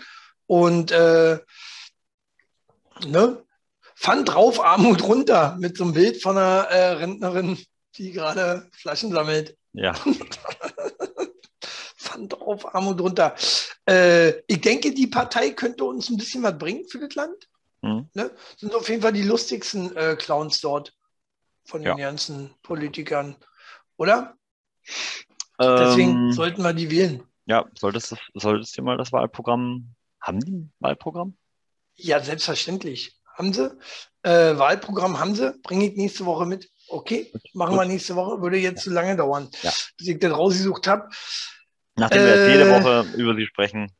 Und 0.46 0.92
äh, 0.92 1.40
ne? 3.08 3.44
Pfand 3.96 4.30
drauf, 4.30 4.60
Armut 4.64 5.04
runter, 5.04 5.56
mit 5.60 5.78
so 5.78 5.84
einem 5.84 5.94
Bild 5.94 6.22
von 6.22 6.38
einer 6.38 6.64
äh, 6.70 6.90
Rentnerin, 6.94 7.58
die 7.96 8.12
gerade 8.12 8.68
Flaschen 8.74 9.12
sammelt. 9.12 9.56
Ja. 9.74 9.94
Pfand 11.98 12.34
drauf, 12.34 12.74
Armut 12.76 13.00
runter. 13.00 13.36
Äh, 13.88 14.40
ich 14.48 14.62
denke, 14.62 14.94
die 14.94 15.08
Partei 15.08 15.52
könnte 15.52 15.84
uns 15.86 16.10
ein 16.10 16.18
bisschen 16.18 16.44
was 16.44 16.58
bringen 16.58 16.86
für 16.90 17.00
das 17.00 17.16
Land. 17.16 17.48
Hm. 17.82 18.10
Ne? 18.14 18.32
Sind 18.58 18.74
auf 18.76 18.90
jeden 18.90 19.02
Fall 19.02 19.14
die 19.14 19.24
lustigsten 19.24 19.96
äh, 19.96 20.16
Clowns 20.16 20.60
dort 20.62 20.94
von 21.66 21.82
den 21.82 21.98
Ja. 21.98 22.06
ganzen 22.06 22.54
Politikern. 22.64 23.36
Oder? 23.98 24.36
Deswegen 25.60 26.28
Ähm, 26.28 26.32
sollten 26.34 26.62
wir 26.64 26.74
die 26.74 26.90
wählen. 26.92 27.24
ja, 27.46 27.66
solltest 27.78 28.12
du, 28.12 28.16
solltest 28.34 28.78
du 28.78 28.82
mal 28.82 28.98
das 28.98 29.12
Wahlprogramm, 29.12 29.94
haben 30.20 30.40
die 30.40 30.52
ein 30.52 30.74
Wahlprogramm? 30.80 31.38
Ja, 31.96 32.22
selbstverständlich. 32.22 33.18
Haben 33.36 33.54
sie. 33.54 33.76
Äh, 34.24 34.58
Wahlprogramm 34.58 35.20
haben 35.20 35.36
sie. 35.36 35.54
Bringe 35.64 35.88
ich 35.88 35.96
nächste 35.96 36.26
Woche 36.26 36.46
mit. 36.46 36.70
Okay, 36.90 37.32
machen 37.54 37.76
wir 37.76 37.86
nächste 37.86 38.16
Woche. 38.16 38.42
Würde 38.42 38.58
jetzt 38.58 38.84
zu 38.84 38.90
lange 38.92 39.16
dauern, 39.16 39.50
Ja. 39.62 39.72
bis 39.98 40.08
ich 40.08 40.20
das 40.20 40.32
rausgesucht 40.32 40.88
habe. 40.88 41.10
Nachdem 41.96 42.24
wir 42.24 42.36
jetzt 42.36 42.48
jede 42.50 42.70
Äh, 42.70 42.72
Woche 42.84 43.06
über 43.18 43.36
sie 43.36 43.46
sprechen, 43.46 43.92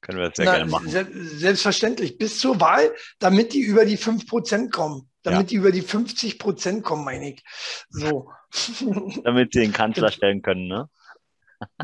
können 0.00 0.18
wir 0.18 0.28
das 0.28 0.36
sehr 0.36 0.46
Na, 0.46 0.56
gerne 0.56 0.70
machen. 0.70 0.88
se 0.88 1.06
selbstverständlich. 1.12 2.18
Bis 2.18 2.38
zur 2.38 2.60
Wahl, 2.60 2.94
damit 3.18 3.52
die 3.52 3.60
über 3.60 3.84
die 3.84 3.98
5% 3.98 4.70
kommen. 4.70 5.10
Damit 5.22 5.40
Ja. 5.40 5.46
die 5.48 5.54
über 5.56 5.70
die 5.72 5.82
50% 5.82 6.82
kommen, 6.82 7.04
meine 7.04 7.34
ich. 7.34 7.42
So. 7.90 8.30
Damit 9.24 9.52
sie 9.52 9.60
den 9.60 9.72
Kanzler 9.72 10.10
stellen 10.10 10.42
können, 10.42 10.66
ne? 10.68 10.88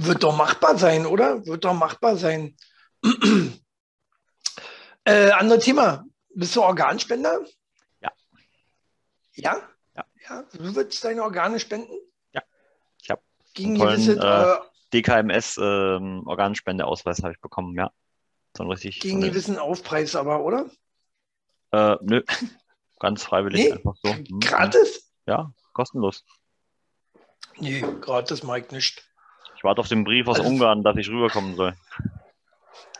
Wird 0.01 0.23
doch 0.23 0.35
machbar 0.37 0.79
sein, 0.79 1.05
oder? 1.07 1.45
Wird 1.47 1.65
doch 1.65 1.75
machbar 1.75 2.17
sein. 2.17 2.57
Äh, 5.07 5.31
andere 5.31 5.59
Thema. 5.59 6.05
Bist 6.35 6.55
du 6.55 6.63
Organspender? 6.63 7.41
Ja. 8.01 8.13
Ja? 9.35 9.63
Ja. 9.95 10.05
Ja, 10.29 10.43
du 10.53 10.75
würdest 10.75 11.03
deine 11.05 11.23
Organe 11.23 11.59
spenden? 11.61 11.95
Ja. 12.33 12.43
Ich 13.01 13.11
hab 13.11 13.23
Gegen 13.55 13.77
tollen, 13.79 13.95
gewisse, 14.05 14.21
äh, 14.21 14.53
äh, 14.53 14.59
DKMS 14.93 15.57
ähm, 15.59 16.23
Organspendeausweis 16.27 17.23
habe 17.23 17.33
ich 17.33 17.41
bekommen, 17.41 17.75
ja. 17.75 17.91
So 18.57 18.65
ein 18.65 18.71
richtig. 18.71 19.01
gegen 19.01 19.23
so 19.23 19.29
gewissen 19.29 19.59
Aufpreis 19.59 20.15
aber, 20.17 20.43
oder? 20.45 20.67
äh, 21.73 21.97
nö. 22.03 22.23
Ganz 22.99 23.23
freiwillig 23.23 23.65
Nee, 23.67 23.73
einfach 23.73 23.95
so. 24.03 24.13
Hm, 24.15 24.41
Gratis? 24.41 25.13
Ja, 25.27 25.53
kostenlos. 25.73 26.25
Nee, 27.59 27.85
gratis 28.01 28.43
mag 28.43 28.65
ich 28.67 28.71
nicht. 28.71 29.03
Ich 29.57 29.65
warte 29.65 29.81
auf 29.81 29.89
den 29.89 30.05
Brief 30.05 30.27
aus 30.29 30.39
Also- 30.39 30.51
Ungarn, 30.51 30.83
dass 30.83 30.97
ich 30.97 31.09
rüberkommen 31.09 31.57
soll. 31.57 31.75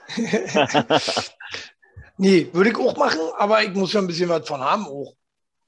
nee, 2.19 2.49
würde 2.53 2.71
ich 2.71 2.77
auch 2.77 2.97
machen, 2.97 3.21
aber 3.39 3.63
ich 3.63 3.73
muss 3.75 3.93
ja 3.93 4.01
ein 4.01 4.07
bisschen 4.07 4.29
was 4.29 4.47
von 4.47 4.61
haben 4.61 4.87
auch. 4.87 5.15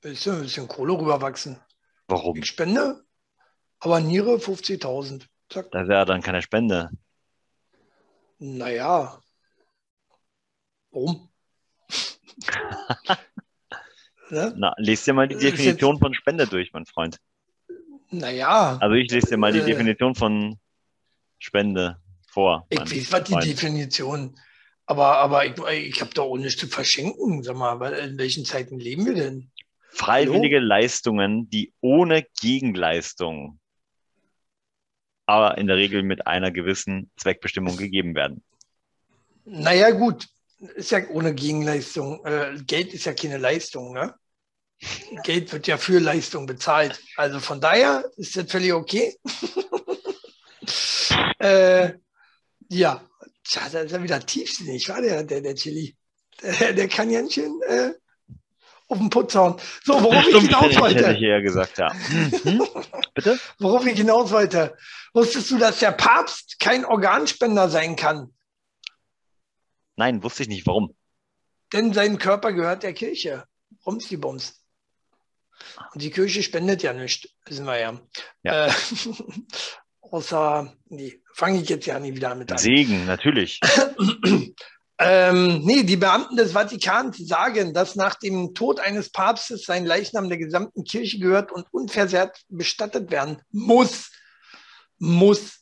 Bisschen, 0.00 0.36
ein 0.36 0.42
bisschen 0.42 0.68
Kohle 0.68 0.92
rüberwachsen. 0.92 1.58
Warum? 2.06 2.36
Ich 2.36 2.46
spende, 2.46 3.02
aber 3.80 4.00
Niere 4.00 4.36
50.000. 4.36 5.26
Zack. 5.50 5.70
Das 5.72 5.88
wäre 5.88 6.04
dann 6.06 6.22
keine 6.22 6.40
Spende. 6.42 6.90
Naja. 8.38 9.20
Warum? 10.90 11.28
ne? 14.30 14.54
Na, 14.56 14.74
lest 14.78 15.06
dir 15.06 15.12
mal 15.14 15.26
die 15.28 15.34
Ist 15.36 15.42
jetzt- 15.42 15.58
Definition 15.58 15.98
von 15.98 16.14
Spende 16.14 16.46
durch, 16.46 16.72
mein 16.72 16.86
Freund. 16.86 17.18
Naja, 18.10 18.78
Also 18.80 18.94
ich 18.94 19.10
lese 19.10 19.28
dir 19.28 19.36
mal 19.36 19.52
die 19.52 19.58
Äh. 19.58 19.64
Definition 19.66 20.14
von 20.14 20.58
Spende 21.38 22.00
vor. 22.30 22.66
ich 22.70 22.80
weiß, 22.80 23.12
was 23.12 23.24
die. 23.24 23.34
Definition. 23.50 24.38
Aber, 24.88 25.18
aber 25.18 25.44
ich, 25.44 25.58
ich 25.86 26.00
habe 26.00 26.14
doch 26.14 26.24
auch 26.24 26.38
nichts 26.38 26.58
zu 26.58 26.66
verschenken. 26.66 27.42
Sag 27.42 27.56
mal, 27.56 27.78
weil 27.78 27.92
in 27.92 28.16
welchen 28.16 28.46
Zeiten 28.46 28.80
leben 28.80 29.04
wir 29.04 29.14
denn? 29.14 29.50
Freiwillige 29.90 30.60
Leistungen, 30.60 31.50
die 31.50 31.74
ohne 31.82 32.26
Gegenleistung, 32.40 33.60
aber 35.26 35.58
in 35.58 35.66
der 35.66 35.76
Regel 35.76 36.02
mit 36.02 36.26
einer 36.26 36.50
gewissen 36.50 37.10
Zweckbestimmung 37.18 37.76
gegeben 37.76 38.14
werden. 38.14 38.42
Naja, 39.44 39.90
gut. 39.90 40.26
Ist 40.74 40.90
ja 40.90 41.06
ohne 41.10 41.34
Gegenleistung. 41.34 42.24
Äh, 42.24 42.56
Geld 42.66 42.94
ist 42.94 43.04
ja 43.04 43.12
keine 43.12 43.36
Leistung, 43.36 43.92
ne? 43.92 44.14
Geld 45.22 45.52
wird 45.52 45.66
ja 45.66 45.76
für 45.76 45.98
Leistung 45.98 46.46
bezahlt. 46.46 46.98
Also 47.16 47.40
von 47.40 47.60
daher 47.60 48.10
ist 48.16 48.36
das 48.36 48.50
völlig 48.50 48.72
okay. 48.72 49.14
äh, 51.40 51.92
ja, 52.70 53.02
Tja, 53.48 53.66
da 53.70 53.80
ist 53.80 53.92
er 53.92 54.02
wieder 54.02 54.20
tiefsinnig, 54.20 54.88
war 54.90 55.00
der, 55.00 55.24
der, 55.24 55.40
der 55.40 55.54
Chili. 55.54 55.96
Der, 56.42 56.74
der 56.74 56.86
kann 56.86 57.10
ganz 57.10 57.32
schön 57.32 57.60
äh, 57.66 57.92
auf 58.88 58.98
den 58.98 59.08
Putz 59.08 59.34
hauen. 59.34 59.58
So, 59.84 59.94
worauf 59.94 60.26
ich 60.26 60.36
hinaus 60.36 60.66
Stumpfsinnig, 60.66 60.96
hätte 60.96 61.00
ich 61.00 61.06
wollte. 61.06 61.26
eher 61.26 61.42
gesagt, 61.42 61.78
ja. 61.78 61.92
Mhm. 61.92 62.68
Bitte? 63.14 63.40
Worauf 63.58 63.86
ich 63.86 63.96
hinaus 63.96 64.30
wollte. 64.32 64.76
Wusstest 65.14 65.50
du, 65.50 65.58
dass 65.58 65.78
der 65.78 65.92
Papst 65.92 66.60
kein 66.60 66.84
Organspender 66.84 67.70
sein 67.70 67.96
kann? 67.96 68.34
Nein, 69.96 70.22
wusste 70.22 70.42
ich 70.42 70.48
nicht, 70.48 70.66
warum. 70.66 70.94
Denn 71.72 71.94
sein 71.94 72.18
Körper 72.18 72.52
gehört 72.52 72.82
der 72.82 72.92
Kirche. 72.92 73.44
Bums 73.82 74.08
die 74.08 74.18
Bums. 74.18 74.62
Und 75.92 76.02
die 76.02 76.10
Kirche 76.10 76.42
spendet 76.42 76.82
ja 76.82 76.92
nichts, 76.92 77.28
wissen 77.46 77.64
wir 77.64 77.78
ja. 77.78 78.00
Ja. 78.42 78.66
Äh, 78.66 78.72
außer, 80.02 80.72
nee, 80.86 81.20
fange 81.38 81.60
ich 81.60 81.68
jetzt 81.68 81.86
ja 81.86 82.00
nie 82.00 82.14
wieder 82.14 82.34
mit 82.34 82.50
an. 82.50 82.58
Segen, 82.58 83.06
natürlich. 83.06 83.60
Ähm, 85.00 85.60
nee, 85.62 85.84
die 85.84 85.96
Beamten 85.96 86.34
des 86.34 86.50
Vatikans 86.50 87.18
sagen, 87.18 87.72
dass 87.72 87.94
nach 87.94 88.16
dem 88.16 88.52
Tod 88.52 88.80
eines 88.80 89.10
Papstes 89.10 89.62
sein 89.62 89.86
Leichnam 89.86 90.28
der 90.28 90.38
gesamten 90.38 90.82
Kirche 90.82 91.20
gehört 91.20 91.52
und 91.52 91.66
unversehrt 91.70 92.40
bestattet 92.48 93.12
werden 93.12 93.40
muss. 93.52 94.10
Muss. 94.98 95.60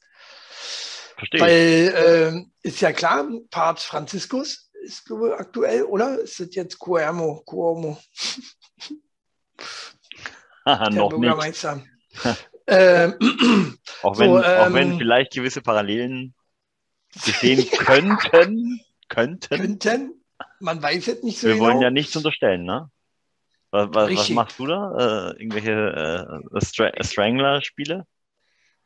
Verstehe. 1.18 1.40
Weil 1.42 1.94
ähm, 1.98 2.52
ist 2.62 2.80
ja 2.80 2.92
klar, 2.92 3.28
Papst 3.50 3.84
Franziskus 3.84 4.70
ist 4.82 5.04
glaube 5.04 5.28
ich, 5.28 5.34
aktuell, 5.34 5.82
oder? 5.82 6.18
Ist 6.18 6.40
das 6.40 6.54
jetzt 6.54 6.78
Cuomo? 6.78 7.42
Cuomo, 7.44 8.00
Haha, 10.64 10.88
der 10.88 11.10
noch 11.10 11.44
nicht. 11.44 11.66
Ähm, 12.66 13.14
Auch 14.02 14.14
So, 14.14 14.20
wenn, 14.20 14.30
auch 14.30 14.66
ähm, 14.66 14.74
wenn 14.74 14.98
vielleicht 14.98 15.32
gewisse 15.32 15.62
Parallelen 15.62 16.34
bestehen 17.24 17.68
könnten, 17.70 18.80
könnten. 19.08 19.56
könnten, 19.56 20.24
man 20.60 20.82
weiß 20.82 21.08
es 21.08 21.22
nicht 21.22 21.38
so 21.38 21.46
Wir 21.46 21.54
genau. 21.54 21.66
wollen 21.66 21.80
ja 21.80 21.90
nichts 21.90 22.16
unterstellen, 22.16 22.64
ne? 22.64 22.90
Was, 23.70 23.88
was, 23.92 24.14
was 24.14 24.28
machst 24.30 24.58
du 24.58 24.66
da? 24.66 25.32
Äh, 25.32 25.42
irgendwelche 25.42 26.40
äh, 26.54 26.60
Stra 26.64 26.90
Strangler-Spiele? 27.00 28.06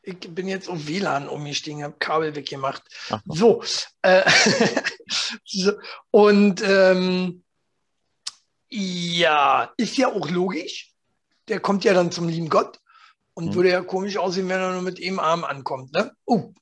Ich 0.02 0.18
bin 0.18 0.48
jetzt 0.48 0.68
auf 0.68 0.86
WLAN 0.86 1.28
umgestiegen, 1.28 1.82
habe 1.82 1.96
Kabel 1.98 2.34
weggemacht. 2.34 2.82
Ach 3.10 3.20
so. 3.26 3.62
So, 3.62 3.86
äh, 4.02 4.22
so 5.44 5.72
und 6.10 6.62
ähm, 6.64 7.44
ja, 8.70 9.72
ist 9.76 9.98
ja 9.98 10.08
auch 10.08 10.30
logisch. 10.30 10.92
Der 11.48 11.60
kommt 11.60 11.84
ja 11.84 11.92
dann 11.92 12.12
zum 12.12 12.28
lieben 12.28 12.48
Gott 12.48 12.80
und 13.34 13.48
Hm. 13.48 13.54
würde 13.54 13.70
ja 13.70 13.82
komisch 13.82 14.16
aussehen, 14.16 14.48
wenn 14.48 14.60
er 14.60 14.72
nur 14.72 14.82
mit 14.82 15.02
einem 15.02 15.18
Arm 15.18 15.44
ankommt. 15.44 15.92
Ne? 15.92 16.12
Oh, 16.24 16.52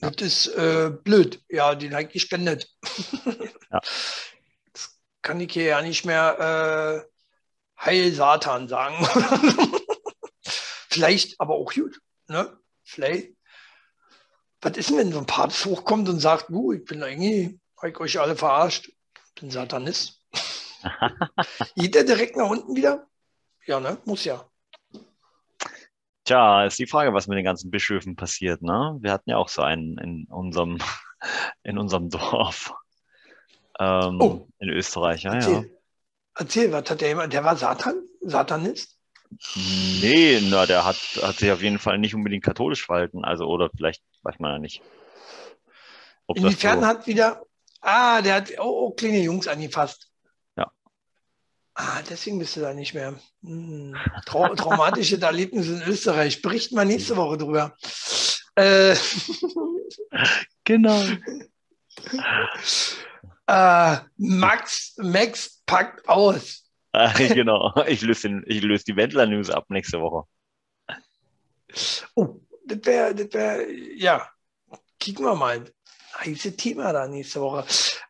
das 0.00 0.14
ist 0.20 0.46
äh, 0.48 0.90
blöd. 0.90 1.42
Ja, 1.48 1.74
den 1.74 1.94
hat 1.94 2.12
gespendet. 2.12 2.68
Ja. 3.70 3.80
Das 4.72 4.98
kann 5.22 5.40
ich 5.40 5.52
hier 5.52 5.64
ja 5.64 5.82
nicht 5.82 6.04
mehr 6.04 7.04
äh, 7.06 7.84
Heil 7.84 8.12
Satan 8.12 8.68
sagen. 8.68 9.06
Vielleicht 10.88 11.40
aber 11.40 11.54
auch 11.54 11.72
gut. 11.72 12.00
Ne? 12.26 12.58
Vielleicht. 12.82 13.32
Was 14.60 14.76
ist 14.76 14.90
denn, 14.90 14.98
wenn 14.98 15.12
so 15.12 15.18
ein 15.18 15.26
Papst 15.26 15.64
hochkommt 15.64 16.08
und 16.08 16.20
sagt, 16.20 16.50
uh, 16.50 16.72
ich 16.72 16.84
bin 16.84 17.02
eigentlich, 17.02 17.58
hab 17.76 17.90
ich 17.90 18.00
euch 18.00 18.18
alle 18.20 18.36
verarscht, 18.36 18.90
bin 19.38 19.50
Satanist. 19.50 20.20
Geht 21.76 21.94
der 21.94 22.04
direkt 22.04 22.36
nach 22.36 22.50
unten 22.50 22.74
wieder? 22.74 23.06
Ja, 23.66 23.80
ne? 23.80 23.98
Muss 24.04 24.24
ja. 24.24 24.49
Tja, 26.30 26.64
ist 26.64 26.78
die 26.78 26.86
Frage, 26.86 27.12
was 27.12 27.26
mit 27.26 27.36
den 27.38 27.44
ganzen 27.44 27.72
Bischöfen 27.72 28.14
passiert, 28.14 28.62
ne? 28.62 28.96
Wir 29.00 29.10
hatten 29.10 29.30
ja 29.30 29.36
auch 29.36 29.48
so 29.48 29.62
einen 29.62 29.98
in 29.98 30.26
unserem, 30.30 30.78
in 31.64 31.76
unserem 31.76 32.08
Dorf. 32.08 32.72
Ähm, 33.80 34.20
Oh. 34.20 34.46
in 34.60 34.68
Österreich, 34.68 35.24
ja, 35.24 35.32
ja. 35.32 35.38
Erzähl. 35.38 35.80
Erzähl, 36.36 36.72
was 36.72 36.88
hat 36.88 37.00
der 37.00 37.08
jemand? 37.08 37.32
Der 37.32 37.42
war 37.42 37.56
Satan? 37.56 38.04
Satanist? 38.20 38.96
Nee, 40.00 40.40
na, 40.42 40.66
der 40.66 40.84
hat, 40.84 41.00
hat 41.20 41.34
sich 41.34 41.50
auf 41.50 41.62
jeden 41.62 41.80
Fall 41.80 41.98
nicht 41.98 42.14
unbedingt 42.14 42.44
katholisch 42.44 42.86
verhalten. 42.86 43.24
Also, 43.24 43.46
oder 43.46 43.68
vielleicht 43.76 44.04
weiß 44.22 44.38
man 44.38 44.52
ja 44.52 44.58
nicht. 44.60 44.82
Inwiefern 46.28 46.82
so 46.82 46.86
hat 46.86 47.08
wieder. 47.08 47.42
Ah, 47.80 48.22
der 48.22 48.36
hat 48.36 48.52
oh, 48.58 48.86
oh, 48.86 48.90
kleine 48.92 49.18
Jungs 49.18 49.48
angefasst. 49.48 50.09
Ah, 51.82 52.02
deswegen 52.08 52.38
bist 52.38 52.56
du 52.56 52.60
da 52.60 52.74
nicht 52.74 52.92
mehr. 52.92 53.14
Hm. 53.42 53.96
Trau 54.26 54.54
traumatische 54.54 55.18
Erlebnisse 55.18 55.82
in 55.82 55.82
Österreich. 55.82 56.42
Berichten 56.42 56.76
wir 56.76 56.84
nächste 56.84 57.16
Woche 57.16 57.38
drüber. 57.38 57.74
Äh. 58.54 58.94
genau. 60.64 61.02
äh, 63.46 63.96
Max, 64.18 64.94
Max 64.98 65.62
packt 65.64 66.06
aus. 66.06 66.66
genau, 67.16 67.72
ich 67.86 68.02
löse, 68.02 68.28
den, 68.28 68.44
ich 68.46 68.62
löse 68.62 68.84
die 68.84 68.96
Wendler-News 68.96 69.48
ab 69.48 69.64
nächste 69.70 70.02
Woche. 70.02 70.28
Oh, 72.14 72.40
das 72.66 72.78
wäre, 72.82 73.14
das 73.14 73.32
wär, 73.32 73.72
ja, 73.96 74.28
kicken 74.98 75.24
wir 75.24 75.34
mal. 75.34 75.64
Heiße 76.18 76.56
Thema 76.56 76.92
da 76.92 77.08
nächste 77.08 77.40
Woche. 77.40 77.64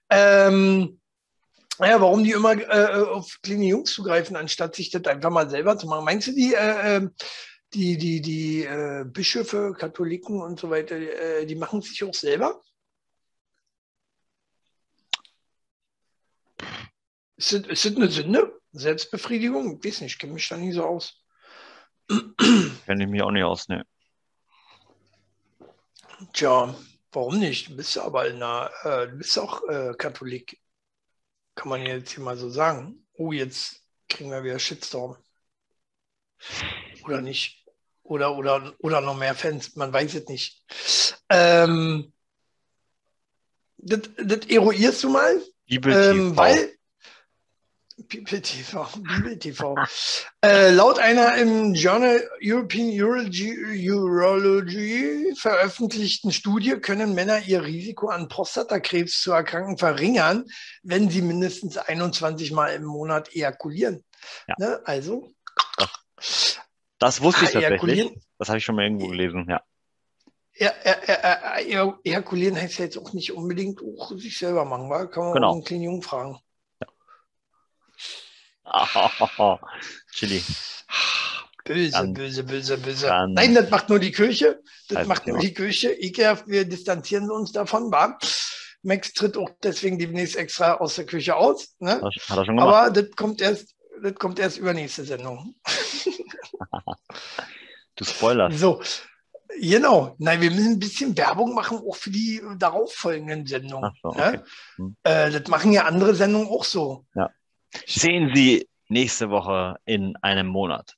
Ähm, 0.08 0.99
ja, 1.88 2.00
warum 2.00 2.24
die 2.24 2.32
immer 2.32 2.52
äh, 2.52 3.02
auf 3.04 3.38
kleine 3.42 3.66
Jungs 3.66 3.92
zugreifen, 3.92 4.36
anstatt 4.36 4.74
sich 4.74 4.90
das 4.90 5.04
einfach 5.04 5.30
mal 5.30 5.48
selber 5.48 5.78
zu 5.78 5.86
machen. 5.86 6.04
Meinst 6.04 6.26
du, 6.28 6.32
die, 6.32 6.54
äh, 6.54 6.96
ähm, 6.96 7.14
die, 7.72 7.96
die, 7.96 8.20
die 8.20 8.64
äh, 8.64 9.04
Bischöfe, 9.06 9.74
Katholiken 9.78 10.40
und 10.42 10.60
so 10.60 10.70
weiter, 10.70 10.96
äh, 10.96 11.46
die 11.46 11.54
machen 11.54 11.80
sich 11.82 12.02
auch 12.04 12.14
selber? 12.14 12.60
Ist 17.36 17.52
das, 17.52 17.60
ist 17.62 17.84
das 17.86 17.96
eine 17.96 18.08
Sünde? 18.08 18.60
Selbstbefriedigung? 18.72 19.78
Ich 19.78 19.84
weiß 19.84 20.02
nicht, 20.02 20.12
ich 20.12 20.18
kenne 20.18 20.34
mich 20.34 20.48
da 20.48 20.56
nie 20.56 20.72
so 20.72 20.84
aus. 20.84 21.14
Kenne 22.86 23.04
ich 23.04 23.08
mich 23.08 23.22
auch 23.22 23.30
nicht 23.30 23.44
aus, 23.44 23.68
ne. 23.68 23.86
Tja, 26.34 26.74
warum 27.12 27.38
nicht? 27.38 27.70
Du 27.70 27.76
bist 27.76 27.96
aber 27.96 28.28
in 28.28 28.36
einer, 28.36 28.70
äh, 28.82 29.08
du 29.08 29.16
bist 29.16 29.38
auch 29.38 29.66
äh, 29.68 29.94
Katholik. 29.96 30.60
Kann 31.60 31.68
man 31.68 31.84
jetzt 31.84 32.12
hier 32.12 32.24
mal 32.24 32.38
so 32.38 32.48
sagen. 32.48 33.06
Oh, 33.12 33.32
jetzt 33.32 33.82
kriegen 34.08 34.30
wir 34.30 34.42
wieder 34.42 34.58
Shitstorm. 34.58 35.18
Oder 37.04 37.20
nicht? 37.20 37.66
Oder, 38.02 38.34
oder, 38.34 38.72
oder 38.78 39.02
noch 39.02 39.14
mehr 39.14 39.34
Fans, 39.34 39.76
man 39.76 39.92
weiß 39.92 40.14
es 40.14 40.26
nicht. 40.26 40.64
Ähm, 41.28 42.14
das, 43.76 44.00
das 44.16 44.46
eruierst 44.46 45.04
du 45.04 45.10
mal? 45.10 45.42
Ähm, 45.68 46.34
weil, 46.34 46.78
Bibel 48.10 48.40
TV, 48.42 48.88
Bibel 48.96 49.38
TV. 49.38 49.76
äh, 50.44 50.72
laut 50.72 50.98
einer 50.98 51.36
im 51.36 51.74
Journal 51.74 52.20
European 52.42 52.88
Urology, 52.88 53.88
Urology, 53.88 55.32
veröffentlichten 55.38 56.32
Studie 56.32 56.72
können 56.80 57.14
Männer 57.14 57.40
ihr 57.46 57.62
Risiko 57.62 58.08
an 58.08 58.28
Prostatakrebs 58.28 59.22
zu 59.22 59.30
erkranken 59.30 59.78
verringern, 59.78 60.44
wenn 60.82 61.08
sie 61.08 61.22
mindestens 61.22 61.78
21 61.78 62.50
Mal 62.50 62.74
im 62.74 62.84
Monat 62.84 63.32
ejakulieren. 63.34 64.04
Ja. 64.48 64.56
Ne? 64.58 64.80
Also. 64.84 65.32
Das 66.98 67.22
wusste 67.22 67.44
ich 67.44 67.52
tatsächlich. 67.52 68.12
Das 68.38 68.48
habe 68.48 68.58
ich 68.58 68.64
schon 68.64 68.74
mal 68.74 68.82
irgendwo 68.82 69.06
gelesen, 69.06 69.46
ja. 69.48 69.62
Ja, 70.54 70.72
ja, 70.84 71.98
ejakulieren 72.04 72.60
heißt 72.60 72.78
ja 72.78 72.86
jetzt 72.86 72.98
auch 72.98 73.12
nicht 73.12 73.32
unbedingt 73.32 73.80
auch 73.80 74.10
sich 74.18 74.36
selber 74.36 74.64
machen, 74.64 74.90
weil 74.90 75.08
kann 75.08 75.24
man 75.24 75.32
genau. 75.34 75.48
auch 75.50 75.54
einen 75.54 75.64
kleinen 75.64 75.84
Jungen 75.84 76.02
fragen. 76.02 76.38
Chili. 80.12 80.42
Böse, 81.64 81.92
ganz, 81.92 82.18
böse, 82.18 82.44
böse, 82.44 82.78
böse. 82.78 83.26
Nein, 83.28 83.54
das 83.54 83.70
macht 83.70 83.88
nur 83.88 83.98
die 83.98 84.12
Kirche. 84.12 84.60
Das 84.88 84.98
also 84.98 85.08
macht 85.08 85.26
nur 85.26 85.38
die 85.38 85.54
Kirche. 85.54 85.92
Ekelhaft, 85.92 86.46
wir 86.46 86.64
distanzieren 86.64 87.30
uns 87.30 87.52
davon, 87.52 87.92
war. 87.92 88.18
Max 88.82 89.12
tritt 89.12 89.36
auch 89.36 89.50
deswegen 89.62 89.98
demnächst 89.98 90.36
extra 90.36 90.74
aus 90.74 90.96
der 90.96 91.04
Küche 91.04 91.36
aus. 91.36 91.74
Ne? 91.78 92.00
Hat 92.00 92.02
er 92.02 92.44
schon 92.44 92.56
gemacht. 92.56 92.74
Aber 92.74 92.90
das 92.90 93.10
kommt 93.14 93.40
erst, 93.40 93.74
das 94.02 94.14
kommt 94.14 94.38
erst 94.38 94.58
übernächste 94.58 95.04
Sendung. 95.04 95.54
du 97.96 98.04
spoilerst. 98.04 98.58
So, 98.58 98.82
genau. 99.60 100.16
Nein, 100.18 100.40
wir 100.40 100.50
müssen 100.50 100.72
ein 100.72 100.78
bisschen 100.78 101.16
Werbung 101.16 101.54
machen, 101.54 101.78
auch 101.78 101.96
für 101.96 102.10
die 102.10 102.40
darauffolgenden 102.58 103.46
Sendungen. 103.46 103.92
So, 104.02 104.08
ne? 104.08 104.14
okay. 104.14 104.36
ne? 104.36 104.44
hm. 104.76 104.96
äh, 105.02 105.30
das 105.30 105.48
machen 105.48 105.72
ja 105.72 105.84
andere 105.84 106.14
Sendungen 106.14 106.48
auch 106.48 106.64
so. 106.64 107.04
Ja 107.14 107.30
sehen 107.86 108.32
Sie 108.34 108.68
nächste 108.88 109.30
Woche 109.30 109.76
in 109.84 110.16
einem 110.16 110.46
Monat. 110.46 110.96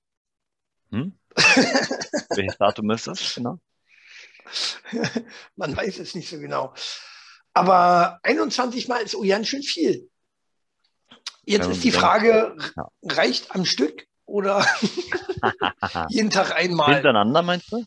Hm? 0.90 1.18
Welches 1.36 2.58
Datum 2.58 2.90
ist 2.90 3.06
das? 3.06 3.34
Genau. 3.34 3.58
Man 5.56 5.76
weiß 5.76 5.98
es 5.98 6.14
nicht 6.14 6.28
so 6.28 6.38
genau. 6.38 6.74
Aber 7.54 8.18
21 8.22 8.88
Mal 8.88 9.02
ist 9.02 9.14
oh 9.14 9.22
ganz 9.22 9.48
schön 9.48 9.62
viel. 9.62 10.08
Jetzt 11.44 11.68
ist 11.68 11.84
die 11.84 11.90
Frage, 11.90 12.56
ja. 12.76 12.88
reicht 13.02 13.54
am 13.54 13.64
Stück 13.64 14.06
oder 14.26 14.64
jeden 16.08 16.30
Tag 16.30 16.54
einmal? 16.54 16.94
Hintereinander 16.94 17.42
meinst 17.42 17.72
du? 17.72 17.84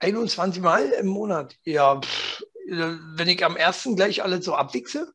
21 0.00 0.62
Mal 0.62 0.90
im 0.90 1.06
Monat. 1.06 1.56
Ja, 1.64 2.00
pff, 2.00 2.42
wenn 2.68 3.28
ich 3.28 3.44
am 3.44 3.56
ersten 3.56 3.96
gleich 3.96 4.22
alle 4.22 4.42
so 4.42 4.54
abwichse, 4.54 5.12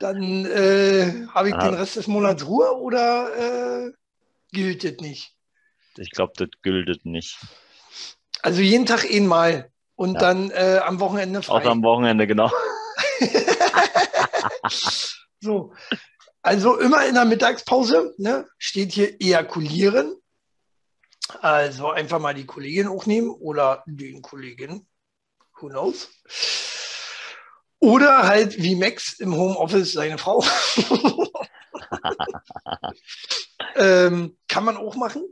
dann 0.00 0.46
äh, 0.46 1.26
habe 1.32 1.48
ich 1.48 1.54
Aha. 1.54 1.68
den 1.68 1.74
Rest 1.74 1.96
des 1.96 2.06
Monats 2.06 2.46
Ruhe 2.46 2.76
oder 2.76 3.86
äh, 3.86 3.92
gilt 4.52 4.84
das 4.84 4.96
nicht? 5.00 5.34
Ich 5.96 6.10
glaube, 6.10 6.32
das 6.36 6.48
gilt 6.62 7.04
nicht. 7.04 7.38
Also 8.42 8.60
jeden 8.60 8.86
Tag 8.86 9.04
einmal 9.10 9.70
und 9.96 10.14
ja. 10.14 10.20
dann 10.20 10.50
äh, 10.50 10.80
am 10.84 11.00
Wochenende 11.00 11.42
frei. 11.42 11.62
Auch 11.62 11.70
am 11.70 11.82
Wochenende, 11.82 12.26
genau. 12.26 12.50
so. 15.40 15.72
Also 16.42 16.78
immer 16.78 17.06
in 17.06 17.14
der 17.14 17.24
Mittagspause 17.24 18.14
ne, 18.18 18.46
steht 18.58 18.92
hier 18.92 19.18
ejakulieren. 19.20 20.14
Also 21.40 21.90
einfach 21.90 22.18
mal 22.18 22.34
die 22.34 22.44
Kollegin 22.44 22.88
hochnehmen 22.88 23.30
oder 23.30 23.82
den 23.86 24.20
Kollegen. 24.20 24.86
Who 25.58 25.68
knows? 25.68 26.10
Oder 27.84 28.26
halt 28.26 28.62
wie 28.62 28.76
Max 28.76 29.20
im 29.20 29.36
Homeoffice 29.36 29.92
seine 29.92 30.16
Frau. 30.16 30.42
ähm, 33.76 34.38
kann 34.48 34.64
man 34.64 34.78
auch 34.78 34.96
machen. 34.96 35.22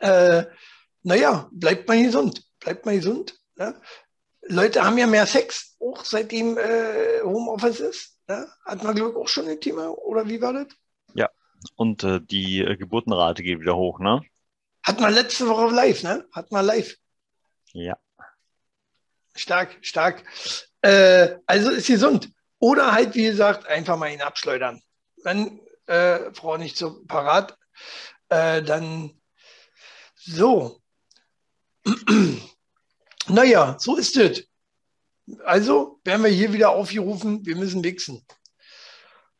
Äh, 0.00 0.44
naja, 1.02 1.50
bleibt 1.52 1.86
mal 1.86 2.02
gesund. 2.02 2.46
Bleibt 2.60 2.86
mal 2.86 2.96
gesund. 2.96 3.38
Ne? 3.56 3.78
Leute 4.48 4.82
haben 4.84 4.96
ja 4.96 5.06
mehr 5.06 5.26
Sex, 5.26 5.76
auch 5.80 6.02
seitdem 6.02 6.56
äh, 6.56 7.20
Homeoffice 7.22 7.80
ist. 7.80 8.18
Ne? 8.26 8.48
Hat 8.64 8.82
man, 8.82 8.94
glaube 8.94 9.10
ich, 9.10 9.16
auch 9.16 9.28
schon 9.28 9.48
ein 9.48 9.60
Thema, 9.60 9.90
oder 9.90 10.26
wie 10.30 10.40
war 10.40 10.54
das? 10.54 10.68
Ja, 11.12 11.28
und 11.74 12.04
äh, 12.04 12.22
die 12.22 12.60
äh, 12.60 12.74
Geburtenrate 12.78 13.42
geht 13.42 13.60
wieder 13.60 13.76
hoch, 13.76 13.98
ne? 13.98 14.22
Hat 14.82 14.98
man 14.98 15.12
letzte 15.12 15.46
Woche 15.46 15.74
live, 15.74 16.02
ne? 16.04 16.26
Hat 16.32 16.50
man 16.52 16.64
live. 16.64 16.96
Ja. 17.74 17.98
Stark, 19.34 19.76
stark. 19.82 20.24
Äh, 20.86 21.40
also 21.46 21.70
ist 21.70 21.88
gesund. 21.88 22.30
Oder 22.60 22.92
halt, 22.92 23.16
wie 23.16 23.24
gesagt, 23.24 23.66
einfach 23.66 23.96
mal 23.96 24.12
ihn 24.12 24.22
abschleudern. 24.22 24.80
Wenn 25.24 25.60
äh, 25.86 26.32
Frau 26.32 26.56
nicht 26.56 26.76
so 26.76 27.02
parat, 27.06 27.58
äh, 28.28 28.62
dann 28.62 29.20
so. 30.14 30.80
naja, 33.26 33.76
so 33.80 33.96
ist 33.96 34.16
es. 34.16 34.44
Also 35.44 36.00
werden 36.04 36.22
wir 36.22 36.30
hier 36.30 36.52
wieder 36.52 36.70
aufgerufen, 36.70 37.44
wir 37.44 37.56
müssen 37.56 37.82
wichsen. 37.82 38.24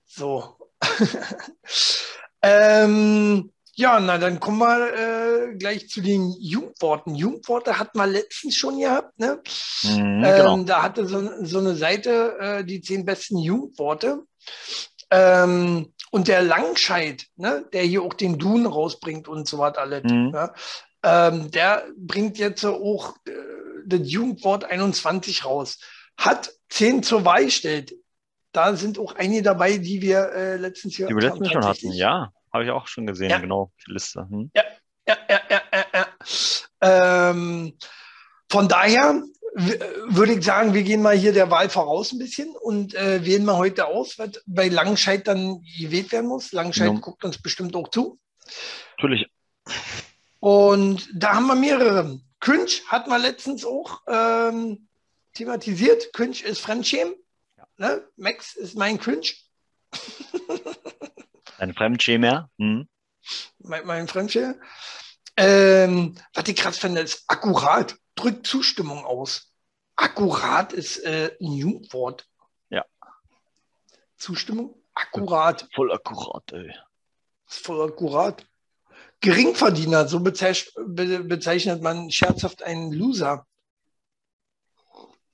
So. 0.05 0.59
ähm, 2.43 3.53
ja, 3.79 4.01
na 4.01 4.17
dann 4.17 4.41
kommen 4.41 4.59
wir 4.59 5.51
äh, 5.51 5.55
gleich 5.57 5.89
zu 5.91 6.01
den 6.01 6.35
Jugendworten. 6.41 7.15
Jugendworte 7.15 7.79
hat 7.79 7.95
man 7.95 8.11
letztens 8.11 8.57
schon 8.57 8.79
gehabt. 8.79 9.19
Ne? 9.19 9.43
Mhm, 9.83 10.23
genau. 10.23 10.55
ähm, 10.55 10.67
da 10.67 10.83
hatte 10.83 11.07
so, 11.07 11.45
so 11.45 11.59
eine 11.59 11.77
Seite 11.77 12.39
äh, 12.41 12.65
die 12.65 12.81
zehn 12.81 13.05
besten 13.05 13.37
Jugendworte. 13.37 14.23
Ähm, 15.11 15.93
und 16.11 16.29
der 16.29 16.43
Langscheid, 16.43 17.27
ne, 17.37 17.67
der 17.75 17.83
hier 17.83 18.03
auch 18.03 18.15
den 18.15 18.39
Dun 18.39 18.65
rausbringt 18.65 19.29
und 19.29 19.47
so 19.47 19.59
was 19.59 19.77
alles, 19.77 20.05
mhm. 20.05 20.31
ne? 20.31 20.53
ähm, 21.03 21.51
der 21.51 21.85
bringt 21.99 22.39
jetzt 22.39 22.65
auch 22.65 23.15
äh, 23.27 23.33
das 23.85 24.01
Jugendwort 24.11 24.65
21 24.65 25.45
raus. 25.45 25.79
Hat 26.17 26.51
10 26.71 27.03
zur 27.03 27.27
Wahl 27.27 27.45
gestellt. 27.45 27.95
Da 28.53 28.75
sind 28.75 28.99
auch 28.99 29.15
einige 29.17 29.43
dabei, 29.43 29.77
die 29.77 30.01
wir 30.01 30.33
äh, 30.33 30.57
letztens 30.57 30.97
hier 30.97 31.09
Die 31.09 31.15
wir 31.15 31.29
letztens 31.29 31.53
schon 31.53 31.65
hatten, 31.65 31.93
ja. 31.93 32.33
Habe 32.57 32.65
ich 32.65 32.71
auch 32.71 32.87
schon 32.87 33.07
gesehen, 33.07 33.29
ja. 33.29 33.39
genau, 33.39 33.71
die 33.87 33.93
Liste. 33.93 34.27
Hm? 34.31 34.51
Ja, 34.55 34.63
ja, 35.07 35.19
ja, 35.29 35.41
ja, 35.51 35.63
ja. 35.75 35.87
ja. 35.93 37.31
Ähm, 37.31 37.77
von 38.49 38.67
daher 38.67 39.23
würde 40.07 40.33
ich 40.33 40.43
sagen, 40.43 40.73
wir 40.73 40.83
gehen 40.83 41.03
mal 41.03 41.15
hier 41.15 41.35
der 41.35 41.51
Wahl 41.51 41.69
voraus 41.69 42.13
ein 42.13 42.19
bisschen 42.19 42.49
und 42.57 42.95
äh, 42.95 43.27
wählen 43.27 43.45
mal 43.45 43.59
heute 43.59 43.89
aus, 43.89 44.19
was 44.19 44.43
bei 44.47 44.69
Langscheid 44.69 45.29
dann 45.29 45.63
gewählt 45.79 46.13
werden 46.13 46.29
muss. 46.29 46.53
Langscheid 46.53 46.95
ja. 46.95 46.99
guckt 46.99 47.25
uns 47.27 47.43
bestimmt 47.43 47.77
auch 47.77 47.89
zu. 47.89 48.19
Natürlich. 48.97 49.27
Und 50.41 51.11
da 51.13 51.35
haben 51.35 51.49
wir 51.49 51.57
mehrere. 51.57 52.19
Cringe 52.41 52.71
hat 52.89 53.07
man 53.07 53.21
letztens 53.21 53.67
auch 53.67 54.01
ähm, 54.09 54.89
thematisiert. 55.35 56.11
Cringe 56.15 56.41
ist 56.43 56.61
Fremdschämen. 56.61 57.17
Ne? 57.77 58.03
Max 58.17 58.57
ist 58.57 58.77
mein 58.77 58.99
Cringe. 58.99 59.27
Ein 61.59 61.75
Fremdschämer. 61.75 62.51
Hm. 62.59 62.89
Mein, 63.59 63.87
mein 63.87 64.09
Fremdschämen. 64.09 64.61
Ähm, 65.37 66.15
was 66.33 66.49
ich 66.49 66.57
gerade 66.57 66.77
finde, 66.77 67.01
ist 67.03 67.25
akkurat. 67.29 67.97
Drückt 68.15 68.47
Zustimmung 68.47 69.05
aus. 69.05 69.53
Akkurat 69.97 70.73
ist 70.73 70.99
äh, 71.05 71.37
ein 71.41 71.53
Jugendwort. 71.53 72.27
Ja. 72.71 72.85
Zustimmung? 74.17 74.75
Akkurat. 74.95 75.69
Voll 75.75 75.93
akkurat, 75.93 76.53
ey. 76.53 76.75
Ist 77.49 77.65
voll 77.65 77.83
akkurat. 77.87 78.47
Geringverdiener, 79.21 80.09
so 80.09 80.21
bezeichnet, 80.21 80.75
be 80.87 81.25
bezeichnet 81.25 81.83
man 81.83 82.11
scherzhaft 82.11 82.63
einen 82.63 82.93
Loser. 82.93 83.47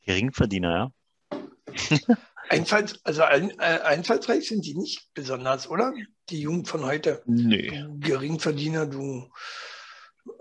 Geringverdiener, 0.05 0.93
ja. 1.31 1.39
Einfalls, 2.53 3.01
also 3.05 3.23
ein, 3.23 3.51
äh, 3.59 3.81
einfallsreich 3.83 4.47
sind 4.49 4.65
die 4.67 4.75
nicht 4.75 5.09
besonders, 5.15 5.69
oder? 5.69 5.93
Die 6.29 6.41
Jugend 6.41 6.69
von 6.69 6.85
heute. 6.85 7.23
Nee. 7.27 7.69
Du 7.71 7.99
Geringverdiener, 7.99 8.87
du. 8.87 9.31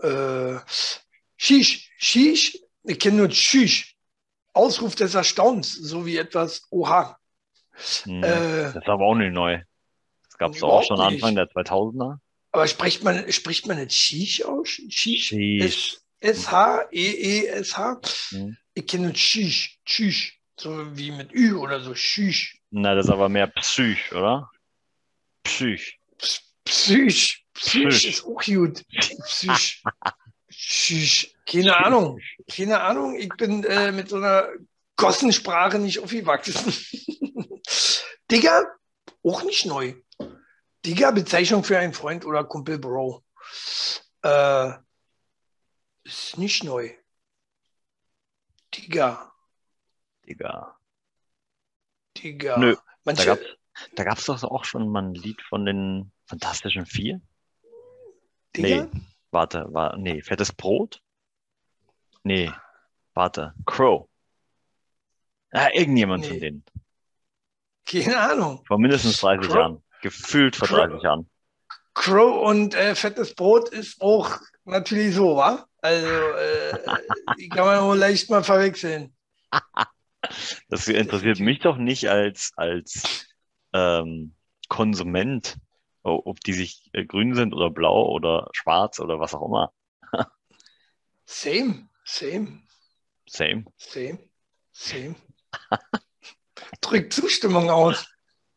Äh, 0.02 0.60
Shish, 1.38 1.89
Shish, 1.97 2.58
ich 2.84 3.00
kenne 3.00 3.17
nur 3.17 3.32
Shish. 3.32 3.95
Ausruf 4.54 4.95
des 4.95 5.15
Erstaunens, 5.15 5.74
so 5.74 6.06
wie 6.06 6.17
etwas 6.17 6.63
Oha. 6.69 7.17
Hm. 8.04 8.21
Äh, 8.24 8.63
Das 8.63 8.76
ist 8.76 8.88
aber 8.89 9.06
auch 9.06 9.15
nicht 9.15 9.32
neu. 9.34 9.62
Das 10.26 10.38
gab 10.38 10.54
es 10.54 10.62
auch 10.62 10.84
schon 10.84 10.97
nicht. 10.97 11.24
Anfang 11.24 11.36
der 11.36 11.47
2000er. 11.50 12.17
aber 12.52 12.67
spricht 12.67 13.04
man, 13.04 13.32
spricht 13.32 13.65
man 13.67 13.78
nicht 13.78 13.93
Shish 13.93 14.43
aus? 14.43 14.67
Shish? 14.89 15.28
Sheesh. 15.30 15.97
S-H-E-E-S-H. 16.19 18.02
Hm. 18.32 18.58
Ich 18.74 18.86
kenne 18.88 19.08
nur 19.08 19.15
Shish, 19.15 19.80
Shish. 19.86 20.40
So 20.62 20.95
wie 20.95 21.10
mit 21.10 21.34
Ü 21.34 21.56
oder 21.56 21.82
so, 21.82 21.95
Shish. 21.95 22.62
Na, 22.69 22.93
das 22.93 23.08
ist 23.08 23.12
aber 23.12 23.30
mehr 23.30 23.47
Psych, 23.47 24.12
oder? 24.12 24.47
Psych. 25.41 26.00
Psych. 26.19 26.54
Psych 26.65 27.43
Psych. 27.56 28.06
ist 28.06 28.24
auch 28.24 28.43
gut. 28.43 28.86
Psych. 29.26 29.82
Psych. 30.52 31.36
Keine 31.47 31.76
Ahnung. 31.78 32.19
Keine 32.47 32.80
Ahnung. 32.80 33.15
Ich 33.15 33.30
bin 33.30 33.63
äh, 33.63 33.91
mit 33.91 34.10
so 34.10 34.17
einer 34.17 34.50
Gossensprache 34.97 35.80
nicht 35.80 35.97
aufgewachsen. 35.97 36.71
Digga, 38.32 38.67
auch 39.24 39.41
nicht 39.41 39.65
neu. 39.65 39.95
Digga, 40.86 41.10
Bezeichnung 41.10 41.63
für 41.63 41.80
einen 41.80 41.93
Freund 41.93 42.24
oder 42.24 42.43
Kumpel, 42.43 42.78
Bro. 42.78 43.24
Äh, 44.21 44.74
ist 46.04 46.38
nicht 46.38 46.63
neu. 46.63 46.91
Digga, 48.76 49.31
Digga. 50.32 50.76
Digga. 52.17 52.58
Nö, 52.58 52.76
Manche, 53.04 53.26
Da 53.26 53.36
gab's, 53.36 53.46
da 53.96 54.04
gab's 54.04 54.26
doch 54.26 54.44
auch 54.44 54.63
schon 54.65 54.89
mal 54.89 55.04
ein 55.04 55.13
Lied 55.13 55.41
von 55.41 55.65
den 55.65 56.12
Fantastischen 56.26 56.86
Vier. 56.86 57.22
Digga? 58.56 58.86
Nee, 58.86 59.02
warte, 59.32 59.65
war, 59.74 59.98
nee, 59.98 60.22
fettes 60.22 60.54
Brot? 60.54 61.02
Nee, 62.24 62.52
warte, 63.13 63.54
Crow. 63.65 64.08
Ah, 65.52 65.70
irgendjemand 65.74 66.26
von 66.26 66.36
Nee. 66.36 66.39
denen. 66.39 66.65
Keine 67.86 68.17
Ahnung. 68.17 68.63
Vor 68.65 68.80
mindestens 68.80 69.17
30 69.20 69.48
Crow? 69.48 69.56
Jahren. 69.58 69.84
Gefühlt 70.02 70.56
vor 70.56 70.67
Crow? 70.67 70.78
30 70.78 71.02
Jahren. 71.04 71.30
Crow 71.94 72.48
und 72.48 72.74
äh, 72.74 72.96
fettes 72.96 73.36
Brot 73.36 73.70
ist 73.70 74.00
auch 74.02 74.38
natürlich 74.63 75.13
so, 75.15 75.36
wa? 75.36 75.67
Also, 75.82 76.08
äh, 76.08 76.78
die 77.38 77.50
kann 77.50 77.65
man 77.65 77.84
wohl 77.84 77.98
leicht 77.98 78.30
mal 78.30 78.44
verwechseln. 78.44 79.13
Das 80.70 80.88
interessiert 80.88 81.39
mich 81.39 81.60
doch 81.60 81.78
nicht 81.78 82.10
als, 82.10 82.52
als 82.56 83.28
ähm, 83.74 84.36
Konsument, 84.70 85.58
ob 86.04 86.39
die 86.41 86.54
sich 86.54 86.89
äh, 86.94 87.06
grün 87.06 87.36
sind 87.36 87.54
oder 87.54 87.70
blau 87.70 88.08
oder 88.10 88.50
schwarz 88.54 89.00
oder 89.00 89.20
was 89.20 89.34
auch 89.34 89.46
immer. 89.46 89.74
Same, 91.26 91.88
same, 92.04 92.62
Same. 93.28 93.65
same, 93.78 94.20
same. 94.72 95.15
Drückt 96.82 97.13
Zustimmung 97.13 97.70
aus. 97.70 98.06